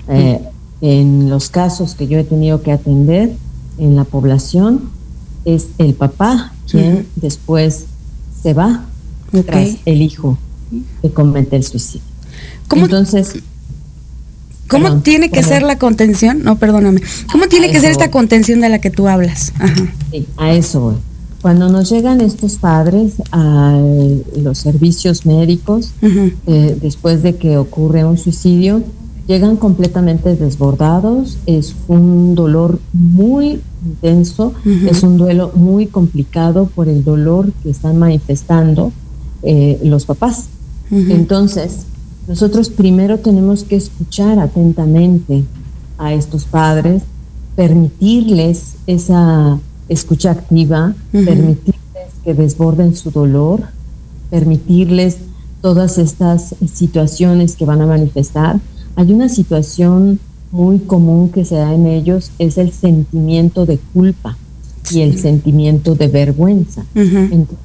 [0.07, 0.41] Eh,
[0.79, 3.35] en los casos que yo he tenido que atender
[3.77, 4.89] en la población,
[5.43, 7.85] es el papá quien después
[8.41, 8.85] se va
[9.33, 9.45] Ok.
[9.45, 10.37] tras el hijo
[11.01, 12.05] que comete el suicidio.
[12.67, 13.41] ¿Cómo, Entonces,
[14.67, 16.43] cómo perdón, tiene que ser la contención?
[16.43, 17.01] No, perdóname.
[17.31, 19.53] ¿Cómo tiene A que ser esta contención de la que tú hablas?
[19.59, 19.93] Ajá.
[20.11, 20.95] Sí, a eso voy.
[21.41, 23.79] Cuando nos llegan estos padres a
[24.35, 28.81] los servicios médicos, eh, después de que ocurre un suicidio,
[29.27, 34.53] llegan completamente desbordados, es un dolor muy intenso,
[34.89, 38.91] es un duelo muy complicado por el dolor que están manifestando
[39.43, 40.45] eh, los papás.
[40.89, 41.85] Entonces,
[42.27, 45.45] nosotros primero tenemos que escuchar atentamente
[45.97, 47.03] a estos padres,
[47.55, 49.57] permitirles esa
[49.89, 51.25] escucha activa, Ujú.
[51.25, 53.63] permitirles que desborden su dolor,
[54.29, 55.17] permitirles
[55.61, 58.59] todas estas situaciones que van a manifestar.
[58.95, 60.19] Hay una situación
[60.51, 64.37] muy común que se da en ellos, es el sentimiento de culpa
[64.91, 66.81] y el sentimiento de vergüenza.
[66.95, 67.17] Ujú.
[67.31, 67.57] Entonces,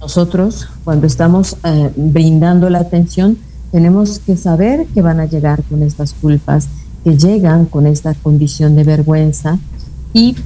[0.00, 3.38] nosotros cuando estamos eh, brindando la atención
[3.74, 6.68] tenemos que saber que van a llegar con estas culpas,
[7.02, 9.58] que llegan con esta condición de vergüenza
[10.12, 10.36] y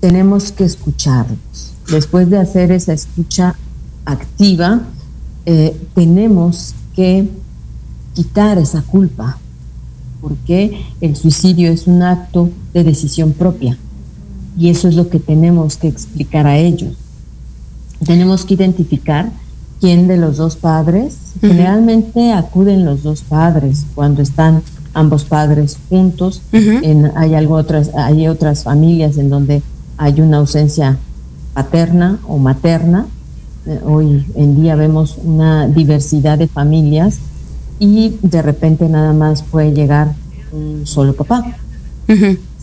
[0.00, 1.74] tenemos que escucharlos.
[1.90, 3.56] Después de hacer esa escucha
[4.06, 4.80] activa,
[5.44, 7.28] eh, tenemos que
[8.14, 9.36] quitar esa culpa,
[10.22, 13.76] porque el suicidio es un acto de decisión propia
[14.58, 16.94] y eso es lo que tenemos que explicar a ellos.
[18.06, 19.30] Tenemos que identificar
[19.80, 24.62] quién de los dos padres, generalmente acuden los dos padres cuando están
[24.94, 26.78] ambos padres juntos, Ujú.
[26.82, 29.62] en- hay, algo otras, hay otras familias en donde
[29.98, 30.96] hay una ausencia
[31.52, 33.06] paterna o materna.
[33.66, 37.18] Eh, Hoy en día vemos una diversidad de familias
[37.78, 40.14] y de repente nada más puede llegar
[40.52, 41.44] un solo papá.
[42.08, 42.16] Ujú.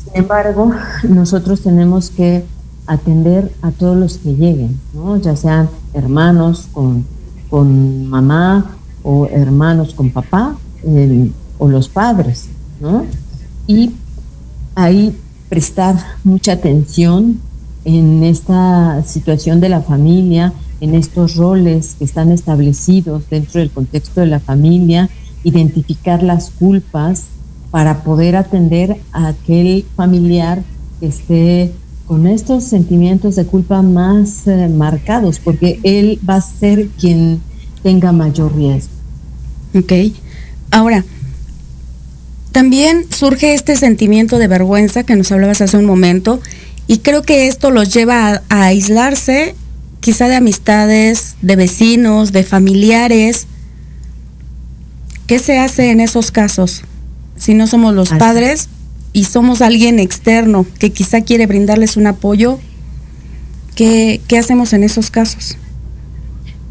[0.04, 0.72] Sin embargo,
[1.08, 2.44] nosotros tenemos que
[2.86, 5.18] atender a todos los que lleguen, ¿no?
[5.18, 7.06] ya sean hermanos con,
[7.50, 12.48] con mamá o hermanos con papá eh, o los padres.
[12.82, 13.06] ¿no?
[13.68, 13.92] Y
[14.76, 15.16] ahí
[15.50, 17.40] prestar mucha atención
[17.86, 24.22] en esta situación de la familia, en estos roles que están establecidos dentro del contexto
[24.22, 25.10] de la familia,
[25.44, 27.26] identificar las culpas
[27.72, 30.64] para poder atender a aquel familiar
[31.00, 31.72] que esté
[32.14, 37.42] con estos sentimientos de culpa más eh, marcados, porque él va a ser quien
[37.82, 38.92] tenga mayor riesgo.
[39.74, 40.14] Ok.
[40.70, 41.04] Ahora,
[42.52, 46.40] también surge este sentimiento de vergüenza que nos hablabas hace un momento
[46.86, 49.56] y creo que esto los lleva a, a aislarse
[50.00, 53.48] quizá de amistades, de vecinos, de familiares.
[55.26, 56.84] ¿Qué se hace en esos casos?
[57.38, 58.20] Si no somos los Así.
[58.20, 58.70] padres
[59.14, 62.60] y somos alguien externo que quizá quiere brindarles un apoyo,
[63.76, 65.56] ¿qué, qué hacemos en esos casos?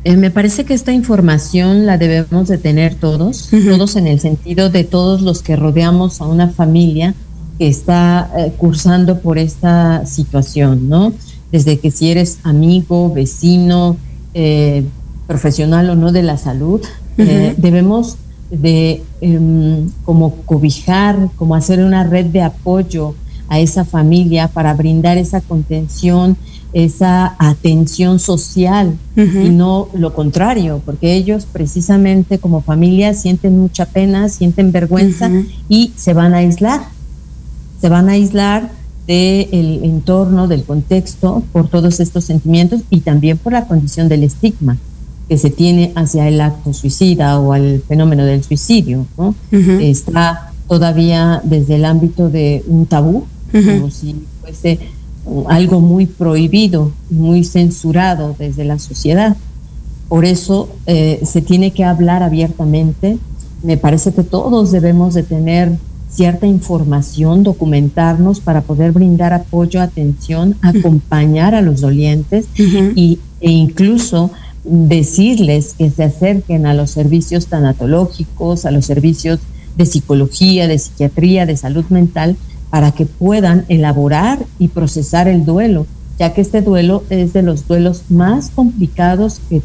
[0.05, 4.69] Eh, me parece que esta información la debemos de tener todos, todos en el sentido
[4.69, 7.15] de todos los que rodeamos a una familia
[7.59, 11.13] que está eh, cursando por esta situación, ¿no?
[11.53, 13.97] Desde que si eres amigo, vecino,
[14.35, 14.83] eh,
[15.29, 16.81] profesional o no de la salud,
[17.19, 17.63] eh, Ujú.
[17.63, 18.17] debemos
[18.53, 23.15] de em, como cobijar, como hacer una red de apoyo
[23.49, 26.37] a esa familia para brindar esa contención,
[26.75, 34.29] esa atención social y no lo contrario, porque ellos precisamente como familia sienten mucha pena,
[34.29, 35.31] sienten vergüenza
[35.69, 36.81] y se van a aislar.
[37.81, 38.71] Se van a aislar
[39.07, 44.79] del entorno, del contexto, por todos estos sentimientos y también por la condición del estigma
[45.33, 49.07] que se tiene hacia el acto suicida o al fenómeno del suicidio.
[49.81, 54.79] Está todavía desde el ámbito de un tabú, como si fuese
[55.49, 59.35] algo muy prohibido, muy censurado desde la sociedad.
[60.11, 63.17] Por eso eh, se tiene que hablar abiertamente.
[63.63, 65.79] Me parece que todos debemos de tener
[66.11, 74.31] cierta información, documentarnos para poder brindar apoyo, atención, acompañar a los dolientes y, e incluso
[74.65, 79.41] decirles que se acerquen a los servicios tanatológicos, a los servicios
[79.77, 82.37] de psicología, de psiquiatría, de salud mental,
[82.71, 85.87] para que puedan elaborar y procesar el duelo,
[86.19, 89.63] ya que este duelo es de los duelos más complicados que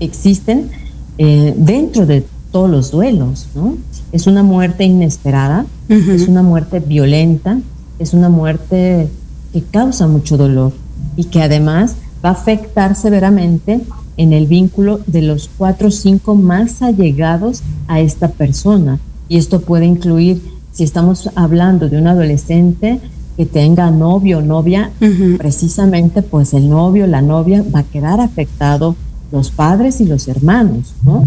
[0.00, 0.70] existen
[1.18, 3.76] eh, dentro de todos los duelos, ¿no?
[4.12, 7.58] Es una muerte inesperada, es una muerte violenta,
[7.98, 9.08] es una muerte
[9.52, 10.72] que causa mucho dolor
[11.16, 13.80] y que además va a afectar severamente
[14.16, 18.98] en el vínculo de los cuatro o cinco más allegados a esta persona.
[19.28, 20.42] Y esto puede incluir,
[20.72, 23.00] si estamos hablando de un adolescente
[23.36, 24.90] que tenga novio o novia,
[25.38, 28.96] precisamente pues el novio, la novia va a quedar afectado,
[29.32, 31.26] los padres y los hermanos, ¿no?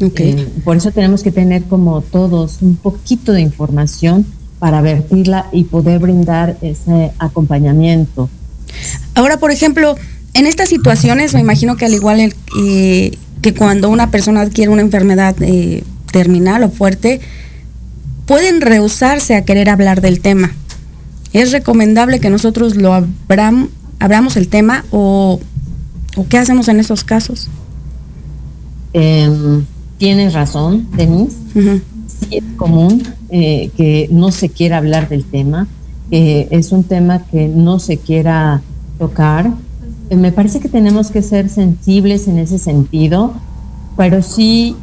[0.00, 4.24] Eh, por eso tenemos que tener como todos un poquito de información
[4.60, 8.28] para vertirla y poder brindar ese acompañamiento.
[9.14, 9.96] Ahora, por ejemplo,
[10.34, 14.70] en estas situaciones, me imagino que al igual el- eh, que cuando una persona adquiere
[14.70, 17.20] una enfermedad eh, terminal o fuerte,
[18.26, 20.52] pueden rehusarse a querer hablar del tema.
[21.32, 23.68] ¿Es recomendable que nosotros lo abram-
[23.98, 25.40] abramos el tema o,
[26.16, 27.48] o qué hacemos en esos casos?
[28.92, 29.64] Em,
[29.98, 31.36] tienes razón, Denise.
[31.54, 35.66] Ujú, Sí es común eh, que no se quiera hablar del tema,
[36.10, 38.60] que es un tema que no se quiera
[38.98, 39.52] tocar.
[40.10, 43.32] Eh, me parece que tenemos que ser sensibles en ese sentido,
[43.96, 44.76] pero sí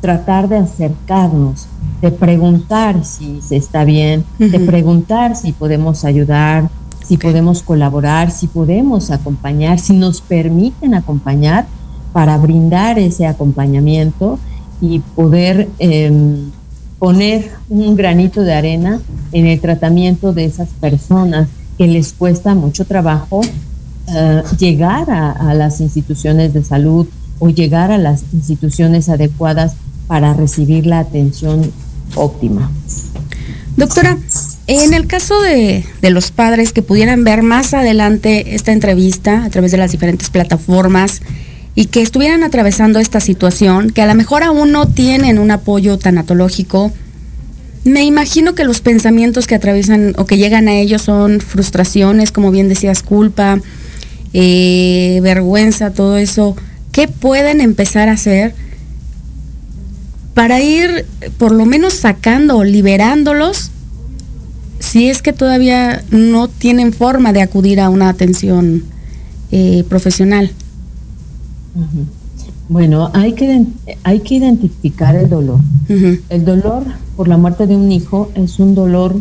[0.00, 1.66] tratar de acercarnos,
[2.00, 6.68] de preguntar si se está bien, de preguntar si podemos ayudar,
[7.06, 11.66] si podemos colaborar, si podemos acompañar, si nos permiten acompañar,
[12.12, 14.38] para brindar ese acompañamiento
[14.80, 16.50] y poder em,
[16.98, 19.00] poner un granito de arena
[19.32, 23.40] en el tratamiento de esas personas que les cuesta mucho trabajo
[24.08, 27.06] eh, llegar a, a las instituciones de salud
[27.38, 29.74] o llegar a las instituciones adecuadas
[30.06, 31.72] para recibir la atención
[32.14, 32.70] óptima.
[33.76, 34.18] Doctora,
[34.66, 39.50] en el caso de, de los padres que pudieran ver más adelante esta entrevista a
[39.50, 41.20] través de las diferentes plataformas
[41.74, 45.98] y que estuvieran atravesando esta situación, que a lo mejor aún no tienen un apoyo
[45.98, 46.92] tanatológico,
[47.84, 52.50] me imagino que los pensamientos que atraviesan o que llegan a ellos son frustraciones, como
[52.50, 53.60] bien decías, culpa,
[54.34, 56.56] eh, vergüenza, todo eso.
[56.92, 58.54] ¿Qué pueden empezar a hacer
[60.34, 61.06] para ir
[61.38, 63.70] por lo menos sacando o liberándolos
[64.80, 68.84] si es que todavía no tienen forma de acudir a una atención
[69.52, 70.50] eh, profesional?
[72.68, 73.64] Bueno, hay que,
[74.02, 75.60] hay que identificar el dolor.
[75.88, 76.84] El dolor
[77.16, 79.16] por la muerte de un hijo es un dolor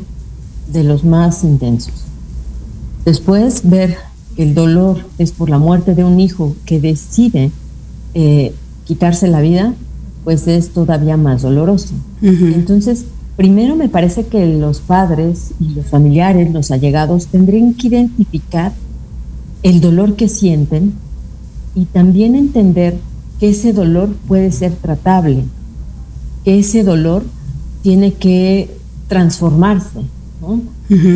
[0.71, 1.93] de los más intensos.
[3.05, 3.97] Después ver
[4.37, 7.51] el dolor es por la muerte de un hijo que decide
[8.13, 8.53] eh,
[8.85, 9.73] quitarse la vida,
[10.23, 11.93] pues es todavía más doloroso.
[12.21, 13.05] Entonces,
[13.35, 18.71] primero me parece que los padres y los familiares, los allegados, tendrían que identificar
[19.63, 20.93] el dolor que sienten
[21.75, 22.97] y también entender
[23.39, 25.43] que ese dolor puede ser tratable,
[26.45, 27.23] que ese dolor
[27.81, 28.69] tiene que
[29.07, 29.99] transformarse,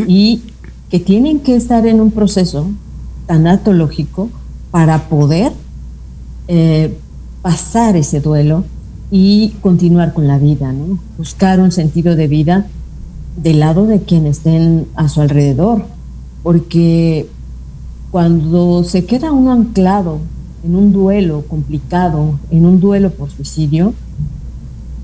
[0.07, 0.41] y
[0.89, 2.68] que tienen que estar en un proceso
[3.28, 4.30] tanatológico
[4.71, 5.51] para poder
[6.47, 6.97] eh,
[7.41, 8.63] pasar ese duelo
[9.11, 10.73] y continuar con la vida.
[11.17, 12.65] Buscar un sentido de vida
[13.38, 15.86] del lado de quienes estén a su alrededor,
[16.43, 17.30] porque
[18.11, 20.19] cuando se queda uno anclado
[20.65, 23.93] en un duelo complicado, en un duelo por suicidio,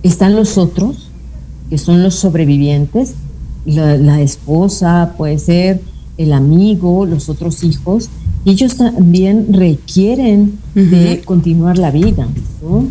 [0.01, 1.09] están los otros,
[1.69, 3.13] que son los sobrevivientes,
[3.65, 5.81] la esposa, puede ser
[6.17, 8.09] el amigo, los otros hijos,
[8.45, 12.27] ellos también requieren de continuar la vida.
[12.61, 12.85] ¿no?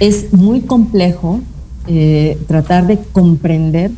[0.00, 1.40] Es muy complejo
[1.86, 3.90] eh, tratar de comprender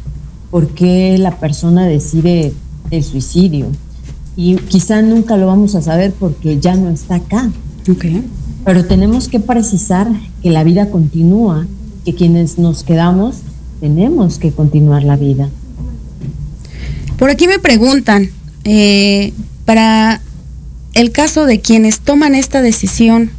[0.51, 2.53] por qué la persona decide
[2.91, 3.67] el suicidio.
[4.37, 7.51] Y quizá nunca lo vamos a saber porque ya no está acá.
[8.65, 10.09] Pero tenemos que precisar
[10.43, 11.67] que la vida continúa,
[12.05, 13.43] que quienes nos quedamos
[13.81, 15.51] tenemos que continuar la vida.
[17.19, 18.31] Por aquí me preguntan,
[18.65, 19.33] eh,
[19.65, 20.21] para
[20.95, 23.31] el caso de quienes toman esta decisión,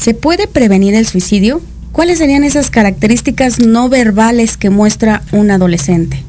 [0.00, 1.60] ¿se puede prevenir el suicidio?
[1.92, 6.22] ¿Cuáles serían esas características no verbales que muestra un adolescente?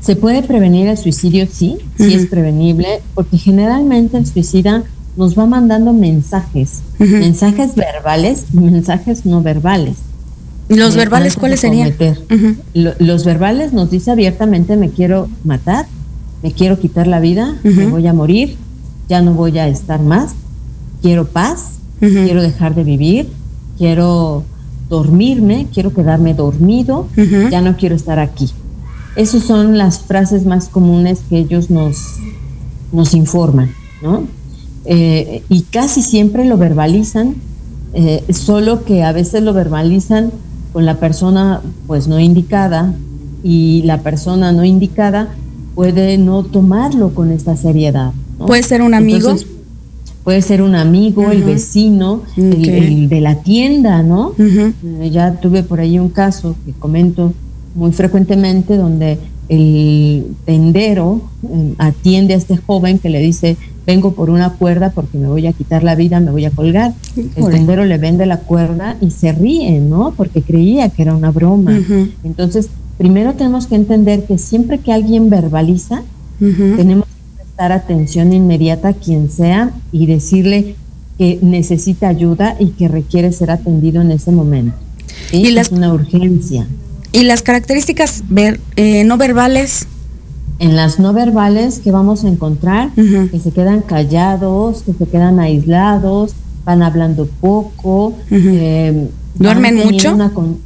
[0.00, 1.46] ¿Se puede prevenir el suicidio?
[1.50, 4.82] Sí, sí es prevenible, porque generalmente el suicida
[5.16, 9.96] nos va mandando mensajes, mensajes verbales y mensajes no verbales.
[10.76, 11.88] ¿Los verbales cuáles serían?
[12.74, 15.86] Lo- los verbales nos dice abiertamente me quiero matar,
[16.42, 18.56] me quiero quitar la vida, me voy a morir,
[19.08, 20.32] ya no voy a estar más,
[21.02, 21.66] quiero paz,
[22.24, 23.28] quiero dejar de vivir,
[23.78, 24.44] quiero
[24.88, 27.06] dormirme, quiero quedarme dormido,
[27.50, 28.50] ya no quiero estar aquí.
[29.16, 31.96] Esas son las frases más comunes que ellos nos,
[32.92, 33.70] nos informan,
[34.02, 34.24] ¿no?
[34.84, 37.36] Eh, y casi siempre lo verbalizan,
[37.94, 40.32] eh, solo que a veces lo verbalizan
[40.72, 42.94] con la persona pues no indicada
[43.44, 45.28] y la persona no indicada
[45.74, 48.12] puede no tomarlo con esta seriedad.
[48.38, 48.46] ¿no?
[48.46, 49.18] ¿Puede ser un amigo?
[49.30, 49.46] Entonces,
[50.24, 54.32] puede ser un amigo, el vecino, el- de la tienda, ¿no?
[54.38, 57.32] Eh, ya tuve por ahí un caso que comento
[57.74, 59.18] muy frecuentemente donde
[59.56, 65.18] el tendero eh, atiende a este joven que le dice, vengo por una cuerda porque
[65.18, 66.94] me voy a quitar la vida, me voy a colgar.
[67.16, 70.14] El tendero le vende la cuerda y se ríe, ¿no?
[70.16, 71.72] Porque creía que era una broma.
[72.24, 76.02] Entonces, primero tenemos que entender que siempre que alguien verbaliza,
[76.76, 80.74] tenemos que prestar atención inmediata a quien sea y decirle
[81.18, 84.74] que necesita ayuda y que requiere ser atendido en ese momento.
[85.30, 85.36] ¿sí?
[85.36, 86.66] Y las- Es una urgencia.
[87.12, 89.86] ¿Y las características ver- eh, no verbales?
[90.58, 95.40] En las no verbales que vamos a encontrar, que se quedan callados, que se quedan
[95.40, 96.32] aislados,
[96.64, 100.16] van hablando poco, eh, ¿Duermen mucho?
[100.34, 100.58] con-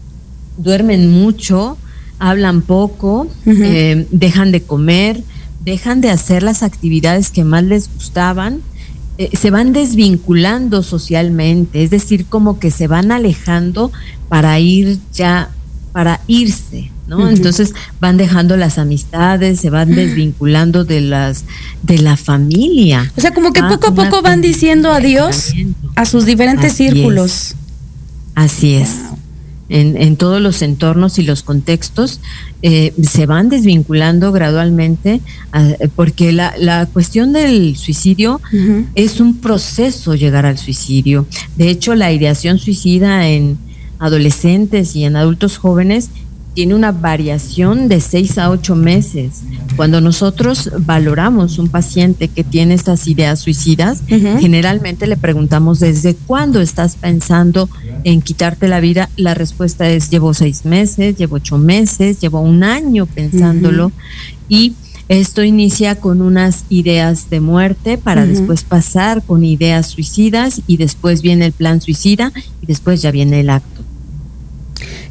[0.59, 1.77] duermen mucho,
[2.19, 5.23] hablan poco, eh, dejan de comer,
[5.65, 8.61] dejan de hacer las actividades que más les gustaban,
[9.19, 13.91] eh, se van desvinculando socialmente, es decir, como que se van alejando
[14.29, 15.51] para ir ya
[15.97, 17.27] para irse, ¿no?
[17.31, 17.73] Entonces
[18.03, 21.45] van dejando las amistades, se van desvinculando de las
[21.83, 23.11] de la familia.
[23.17, 25.55] O sea, como que Ah, poco a poco van diciendo adiós
[25.95, 26.93] a sus diferentes Así es.
[26.93, 27.55] círculos.
[28.35, 28.91] Así es.
[29.71, 32.21] En, en todos los entornos y los contextos
[32.61, 35.23] eh, se van desvinculando gradualmente,
[35.53, 38.43] ah, porque la, la cuestión del suicidio
[38.95, 41.27] es un proceso llegar al suicidio.
[41.57, 43.57] De hecho, la ideación suicida en
[43.99, 46.11] adolescentes y en adultos jóvenes
[46.57, 49.43] tiene una variación de seis a ocho meses.
[49.77, 56.63] Cuando nosotros valoramos un paciente que tiene estas ideas suicidas, generalmente le preguntamos desde cuándo
[56.63, 57.69] estás pensando
[58.05, 59.11] en quitarte la vida.
[59.19, 63.93] La respuesta es llevo seis meses, llevo ocho meses, llevo un año pensándolo
[64.49, 64.73] y
[65.09, 71.21] esto inicia con unas ideas de muerte para después pasar con ideas suicidas y después
[71.21, 72.33] viene el plan suicida
[72.63, 73.76] y después ya viene el acto.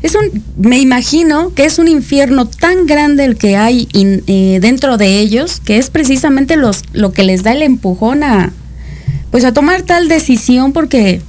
[0.05, 4.99] Es un, me imagino que es un infierno tan grande el que hay eh, dentro
[4.99, 8.53] de ellos que es precisamente lo que les da el empujón a,
[9.31, 11.23] pues a tomar tal decisión porque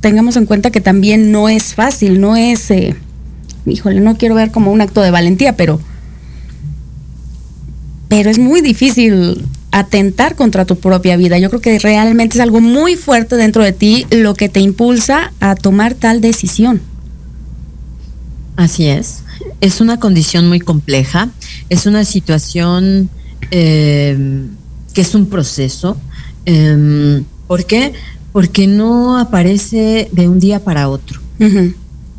[0.00, 2.96] tengamos en cuenta que también no es fácil, no es, eh,
[3.66, 5.78] híjole, no quiero ver como un acto de valentía, pero,
[8.08, 11.38] pero es muy difícil atentar contra tu propia vida.
[11.38, 15.34] Yo creo que realmente es algo muy fuerte dentro de ti lo que te impulsa
[15.40, 16.80] a tomar tal decisión.
[18.58, 19.22] Así es.
[19.60, 21.28] Es una condición muy compleja,
[21.68, 23.08] es una situación
[23.52, 24.18] eh,
[24.92, 25.96] que es un proceso.
[26.44, 27.92] Eh, ¿Por qué?
[28.32, 31.20] Porque no aparece de un día para otro.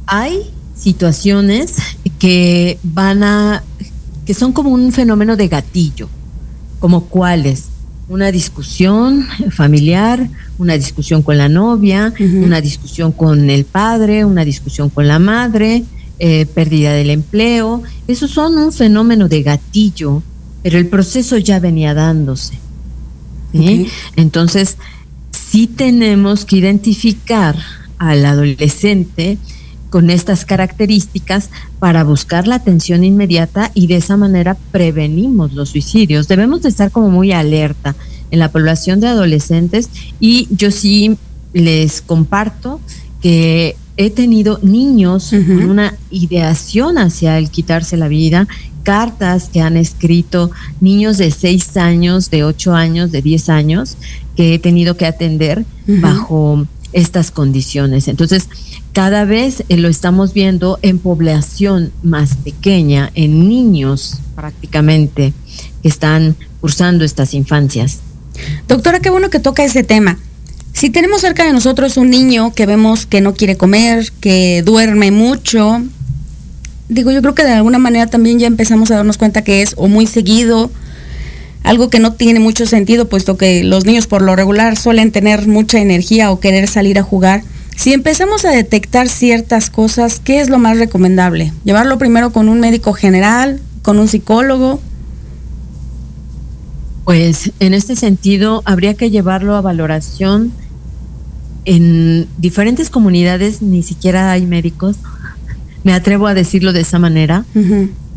[0.06, 1.76] Hay situaciones
[2.20, 3.62] que van a,
[4.26, 6.08] que son como un fenómeno de gatillo,
[6.80, 7.66] como cuáles,
[8.08, 14.90] una discusión familiar, una discusión con la novia, una discusión con el padre, una discusión
[14.90, 15.84] con la madre,
[16.20, 20.22] eh, pérdida del empleo, esos son un fenómeno de gatillo,
[20.62, 22.60] pero el proceso ya venía dándose.
[24.16, 24.78] Entonces,
[25.32, 27.56] sí tenemos que identificar
[27.98, 29.38] al adolescente
[29.90, 31.50] con estas características
[31.80, 36.28] para buscar la atención inmediata y de esa manera prevenimos los suicidios.
[36.28, 37.96] Debemos de estar como muy alerta
[38.30, 39.90] en la población de adolescentes
[40.20, 41.18] y yo sí
[41.54, 42.80] les comparto
[43.22, 48.48] que he tenido niños con una ideación hacia el quitarse la vida,
[48.84, 53.98] cartas que han escrito niños de 6 años, de 8 años, de 10 años,
[54.38, 58.08] que he tenido que atender bajo estas condiciones.
[58.08, 58.48] Entonces,
[58.94, 65.34] cada vez eh, lo estamos viendo en población más pequeña, en niños prácticamente
[65.82, 68.00] que están cursando estas infancias.
[68.70, 70.18] Doctora, qué bueno que toca ese tema.
[70.80, 75.12] Si tenemos cerca de nosotros un niño que vemos que no quiere comer, que duerme
[75.12, 75.84] mucho,
[76.88, 79.74] digo, yo creo que de alguna manera también ya empezamos a darnos cuenta que es
[79.76, 80.72] o muy seguido,
[81.64, 85.50] algo que no tiene mucho sentido, puesto que los niños por lo regular suelen tener
[85.50, 87.44] mucha energía o querer salir a jugar.
[87.76, 91.52] Si empezamos a detectar ciertas cosas, ¿qué es lo más recomendable?
[91.66, 94.80] ¿Llevarlo primero con un médico general, con un psicólogo?
[97.04, 100.54] Pues en este sentido habría que llevarlo a valoración.
[101.66, 104.98] En diferentes comunidades ni siquiera hay médicos.
[105.84, 107.46] Me atrevo a decirlo de esa manera.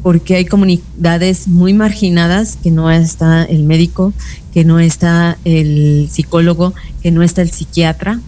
[0.02, 4.12] Porque hay comunidades muy marginadas que no está el médico,
[4.52, 8.20] que no está el psicólogo, que no está el psiquiatra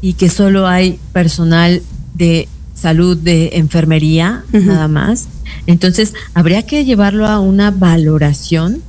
[0.00, 1.80] y que solo hay personal
[2.14, 5.28] de salud de enfermería nada más.
[5.66, 8.82] Entonces, habría que llevarlo a una valoración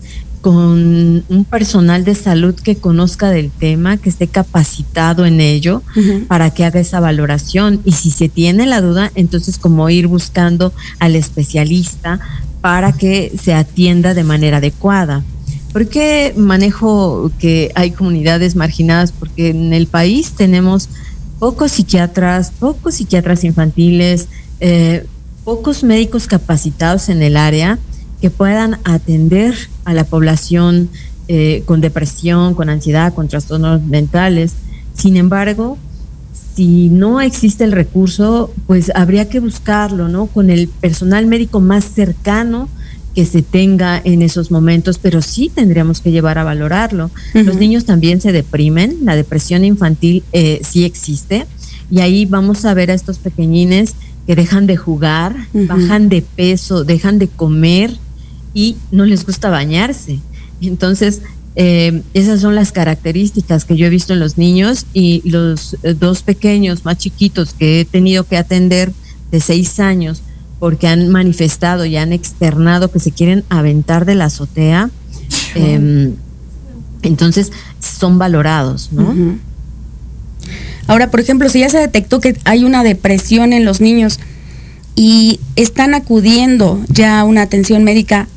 [0.44, 5.82] con un personal de salud que conozca del tema, que esté capacitado en ello
[6.28, 7.80] para que haga esa valoración.
[7.86, 12.20] Y si se tiene la duda, entonces como ir buscando al especialista
[12.60, 15.24] para que se atienda de manera adecuada.
[15.72, 19.14] ¿Por qué manejo que hay comunidades marginadas?
[19.14, 20.90] Porque en el país tenemos
[21.40, 24.28] pocos psiquiatras, pocos psiquiatras infantiles,
[24.60, 25.06] eh,
[25.46, 27.80] pocos médicos capacitados en el área
[28.24, 29.54] que puedan atender
[29.84, 30.88] a la población
[31.28, 34.54] eh, con depresión, con ansiedad, con trastornos mentales.
[34.94, 35.78] Sin embargo,
[36.56, 40.28] si no existe el recurso, pues habría que buscarlo, ¿no?
[40.28, 42.70] Con el personal médico más cercano
[43.14, 47.12] que se tenga en esos momentos, pero sí tendríamos que llevar a valorarlo.
[47.34, 51.46] Los niños también se deprimen, la depresión infantil eh, sí existe,
[51.92, 53.96] y ahí vamos a ver a estos pequeñines
[54.26, 57.98] que dejan de jugar, bajan de peso, dejan de comer
[58.54, 60.20] y no les gusta bañarse.
[60.62, 61.22] Entonces,
[61.56, 65.94] eh, esas son las características que yo he visto en los niños y los eh,
[65.94, 68.92] dos pequeños más chiquitos que he tenido que atender
[69.32, 70.24] de seis años
[70.60, 74.90] porque han manifestado y han externado que se quieren aventar de la azotea,
[75.56, 76.14] em,
[77.02, 79.14] entonces son valorados, ¿no?
[80.88, 84.20] Ahora, por ejemplo, si ya se detectó que hay una depresión en los niños
[84.96, 88.28] y están acudiendo ya a una atención médica,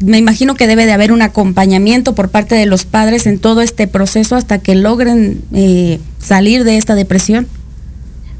[0.00, 3.60] me imagino que debe de haber un acompañamiento por parte de los padres en todo
[3.62, 7.46] este proceso hasta que logren eh, salir de esta depresión.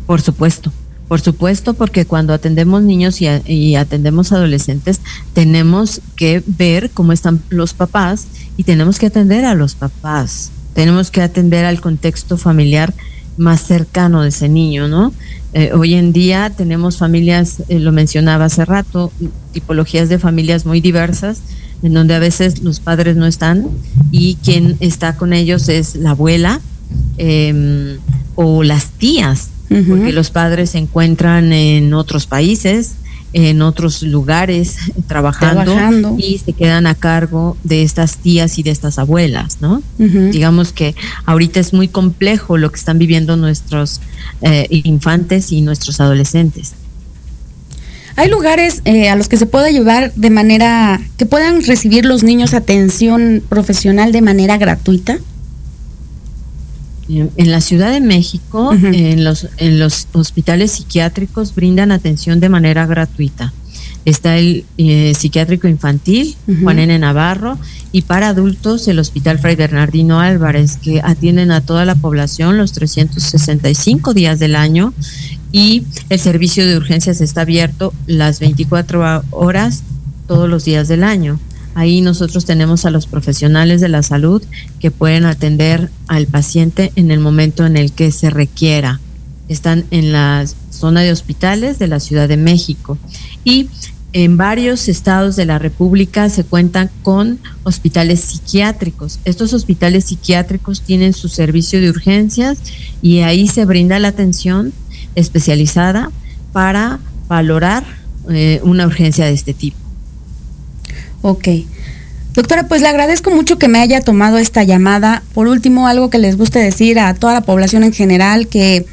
[0.07, 0.72] Por supuesto,
[1.09, 5.00] por supuesto, porque cuando atendemos niños y, a- y atendemos adolescentes,
[5.32, 8.26] tenemos que ver cómo están los papás
[8.57, 10.50] y tenemos que atender a los papás.
[10.74, 12.92] Tenemos que atender al contexto familiar
[13.37, 15.12] más cercano de ese niño, ¿no?
[15.53, 19.12] Eh, hoy en día tenemos familias, eh, lo mencionaba hace rato,
[19.53, 21.41] tipologías de familias muy diversas,
[21.82, 23.68] en donde a veces los padres no están
[24.11, 26.61] y quien está con ellos es la abuela
[27.18, 27.99] em,
[28.34, 32.93] o las tías, porque los padres se encuentran en otros países,
[33.39, 34.76] en otros lugares
[35.07, 36.16] trabajando, Trabajando.
[36.18, 39.82] y se quedan a cargo de estas tías y de estas abuelas, ¿no?
[39.99, 40.95] Digamos que
[41.26, 44.01] ahorita es muy complejo lo que están viviendo nuestros
[44.41, 46.72] eh, infantes y nuestros adolescentes.
[48.16, 52.22] Hay lugares eh, a los que se pueda llevar de manera que puedan recibir los
[52.22, 55.18] niños atención profesional de manera gratuita.
[57.09, 62.48] En en la Ciudad de México, en, los, en los hospitales psiquiátricos brindan atención de
[62.48, 63.52] manera gratuita.
[64.04, 66.62] Está el eh, psiquiátrico infantil, Ujú.
[66.62, 66.98] Juan N.
[66.98, 67.59] Navarro,
[67.90, 72.72] y para adultos el Hospital Fray Bernardino Álvarez, que atienden a toda la población los
[72.72, 74.92] 365 días del año.
[75.52, 79.82] Y el servicio de urgencias está abierto las 24 horas
[80.26, 81.40] todos los días del año.
[81.77, 84.43] Ahí nosotros tenemos a los profesionales de la salud
[84.81, 88.99] que pueden atender al paciente en el momento en el que se requiera.
[89.51, 92.97] Están en la zona de hospitales de la Ciudad de México
[93.45, 93.68] y
[94.14, 99.20] en varios estados de la República se cuentan con hospitales psiquiátricos.
[99.27, 102.57] Estos hospitales psiquiátricos tienen su servicio de urgencias
[103.03, 104.72] y ahí se brinda la atención
[105.14, 106.11] especializada
[106.55, 107.85] para valorar
[108.31, 109.86] eh, una urgencia de este tipo.
[111.27, 111.49] Ok.
[112.35, 115.24] Doctora, pues le agradezco mucho que me haya tomado esta llamada.
[115.35, 118.87] Por último, algo que les guste decir a toda la población en general, que,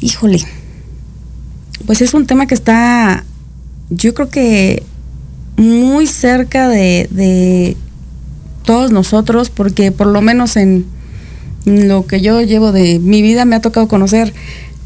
[0.00, 0.38] híjole,
[1.84, 3.24] pues es un tema que está,
[3.90, 4.84] yo creo que
[5.56, 7.76] muy cerca de, de
[8.64, 10.86] todos nosotros, porque por lo menos en
[11.64, 14.32] lo que yo llevo de mi vida me ha tocado conocer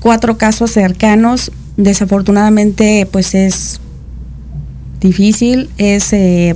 [0.00, 1.52] cuatro casos cercanos.
[1.76, 3.78] Desafortunadamente, pues es
[5.00, 6.54] difícil, es eh,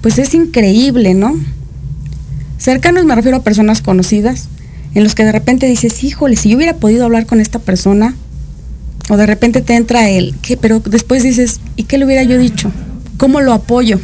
[0.00, 1.34] pues es increíble, ¿no?
[2.58, 4.48] Cercanos me refiero a personas conocidas,
[4.94, 8.14] en los que de repente dices, híjole, si yo hubiera podido hablar con esta persona,
[9.08, 10.56] o de repente te entra el, ¿qué?
[10.56, 12.70] Pero después dices, ¿y qué le hubiera yo dicho?
[13.16, 14.00] ¿Cómo lo apoyo?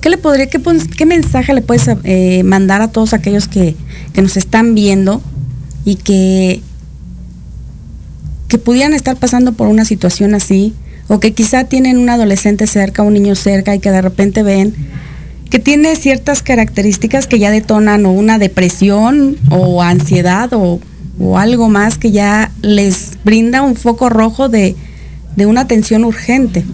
[0.00, 0.60] ¿Qué le podría, qué,
[0.96, 3.76] qué mensaje le puedes eh, mandar a todos aquellos que,
[4.12, 5.22] que nos están viendo
[5.84, 6.60] y que,
[8.48, 10.74] que pudieran estar pasando por una situación así,
[11.12, 14.74] o que quizá tienen un adolescente cerca, un niño cerca y que de repente ven
[15.50, 20.80] que tiene ciertas características que ya detonan o una depresión o ansiedad o,
[21.18, 24.74] o algo más que ya les brinda un foco rojo de,
[25.36, 26.64] de una atención urgente.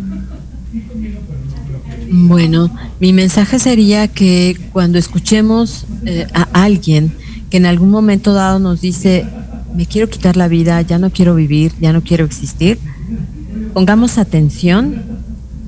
[2.08, 2.70] Bueno,
[3.00, 7.12] mi mensaje sería que cuando escuchemos eh, a alguien
[7.50, 9.26] que en algún momento dado nos dice,
[9.74, 12.78] me quiero quitar la vida, ya no quiero vivir, ya no quiero existir,
[13.72, 15.02] pongamos atención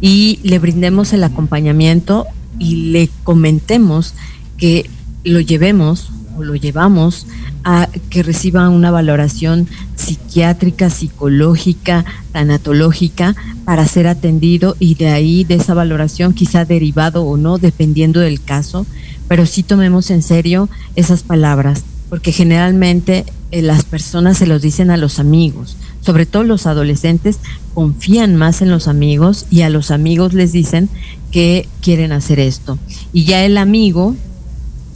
[0.00, 2.26] y le brindemos el acompañamiento
[2.58, 4.14] y le comentemos
[4.56, 4.88] que
[5.24, 7.26] lo llevemos o lo llevamos
[7.64, 13.34] a que reciba una valoración psiquiátrica, psicológica, tanatológica
[13.64, 18.42] para ser atendido y de ahí, de esa valoración, quizá derivado o no, dependiendo del
[18.42, 18.86] caso,
[19.28, 24.90] pero sí tomemos en serio esas palabras, porque generalmente eh, las personas se los dicen
[24.90, 27.38] a los amigos, sobre todo los adolescentes
[27.74, 30.88] confían más en los amigos y a los amigos les dicen
[31.32, 32.78] que quieren hacer esto.
[33.12, 34.14] Y ya el amigo,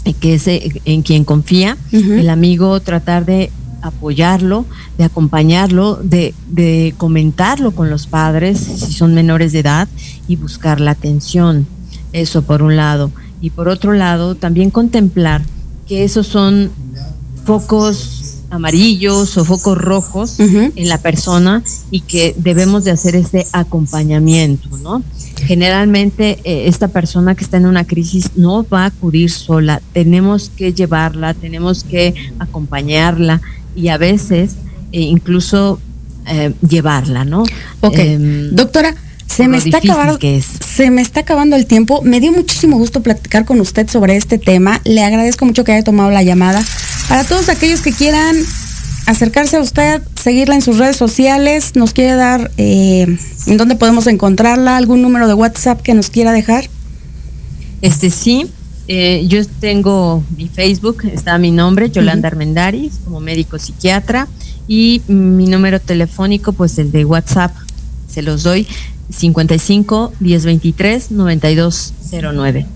[0.04, 3.50] eh, que es eh, en quien confía, el amigo tratar de
[3.82, 4.64] apoyarlo,
[4.98, 9.88] de acompañarlo, de, de comentarlo con los padres si son menores de edad
[10.28, 11.66] y buscar la atención.
[12.12, 13.10] Eso por un lado.
[13.40, 15.42] Y por otro lado, también contemplar
[15.86, 16.70] que esos son
[17.44, 18.23] focos
[18.54, 25.02] amarillos o focos rojos en la persona y que debemos de hacer ese acompañamiento, ¿no?
[25.36, 30.50] Generalmente eh, esta persona que está en una crisis no va a acudir sola, tenemos
[30.56, 33.40] que llevarla, tenemos que acompañarla
[33.74, 34.52] y a veces
[34.92, 35.80] eh, incluso
[36.26, 37.42] eh, llevarla, ¿no?
[37.80, 37.98] Ok.
[37.98, 38.94] Em, Doctora,
[39.36, 40.18] se me está acabando.
[40.18, 40.46] que es.
[40.64, 42.02] Se me está acabando el tiempo.
[42.02, 44.80] Me dio muchísimo gusto platicar con usted sobre este tema.
[44.84, 46.64] Le agradezco mucho que haya tomado la llamada.
[47.08, 48.36] Para todos aquellos que quieran
[49.06, 54.06] acercarse a usted, seguirla en sus redes sociales, nos quiere dar eh, en dónde podemos
[54.06, 56.68] encontrarla, algún número de WhatsApp que nos quiera dejar.
[57.82, 58.50] Este sí,
[58.88, 64.26] eh, yo tengo mi Facebook, está mi nombre, Yolanda Armendaris, como médico psiquiatra,
[64.66, 67.54] y mi número telefónico, pues el de WhatsApp,
[68.08, 68.66] se los doy,
[69.10, 72.66] 55 1023 9209.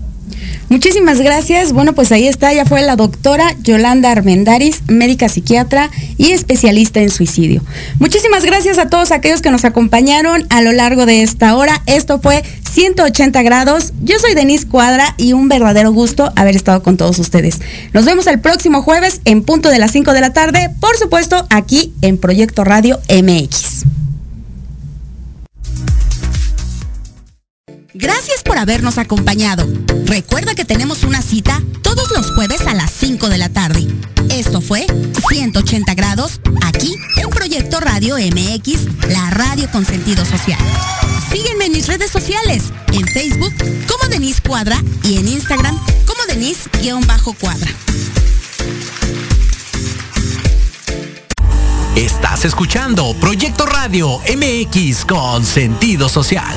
[0.69, 1.73] Muchísimas gracias.
[1.73, 7.09] Bueno, pues ahí está, ya fue la doctora Yolanda Armendaris, médica psiquiatra y especialista en
[7.09, 7.61] suicidio.
[7.99, 11.81] Muchísimas gracias a todos aquellos que nos acompañaron a lo largo de esta hora.
[11.87, 13.93] Esto fue 180 grados.
[14.03, 17.59] Yo soy Denise Cuadra y un verdadero gusto haber estado con todos ustedes.
[17.93, 21.47] Nos vemos el próximo jueves en punto de las 5 de la tarde, por supuesto,
[21.49, 23.68] aquí en Proyecto Radio MX.
[28.59, 29.67] Habernos acompañado.
[30.05, 33.87] Recuerda que tenemos una cita todos los jueves a las 5 de la tarde.
[34.29, 34.85] Esto fue
[35.29, 40.59] 180 grados aquí en Proyecto Radio MX, la radio con sentido social.
[41.31, 43.53] Sígueme en mis redes sociales, en Facebook
[43.87, 47.71] como Denise Cuadra y en Instagram como Denise-Cuadra.
[51.95, 56.55] Estás escuchando Proyecto Radio MX con sentido social.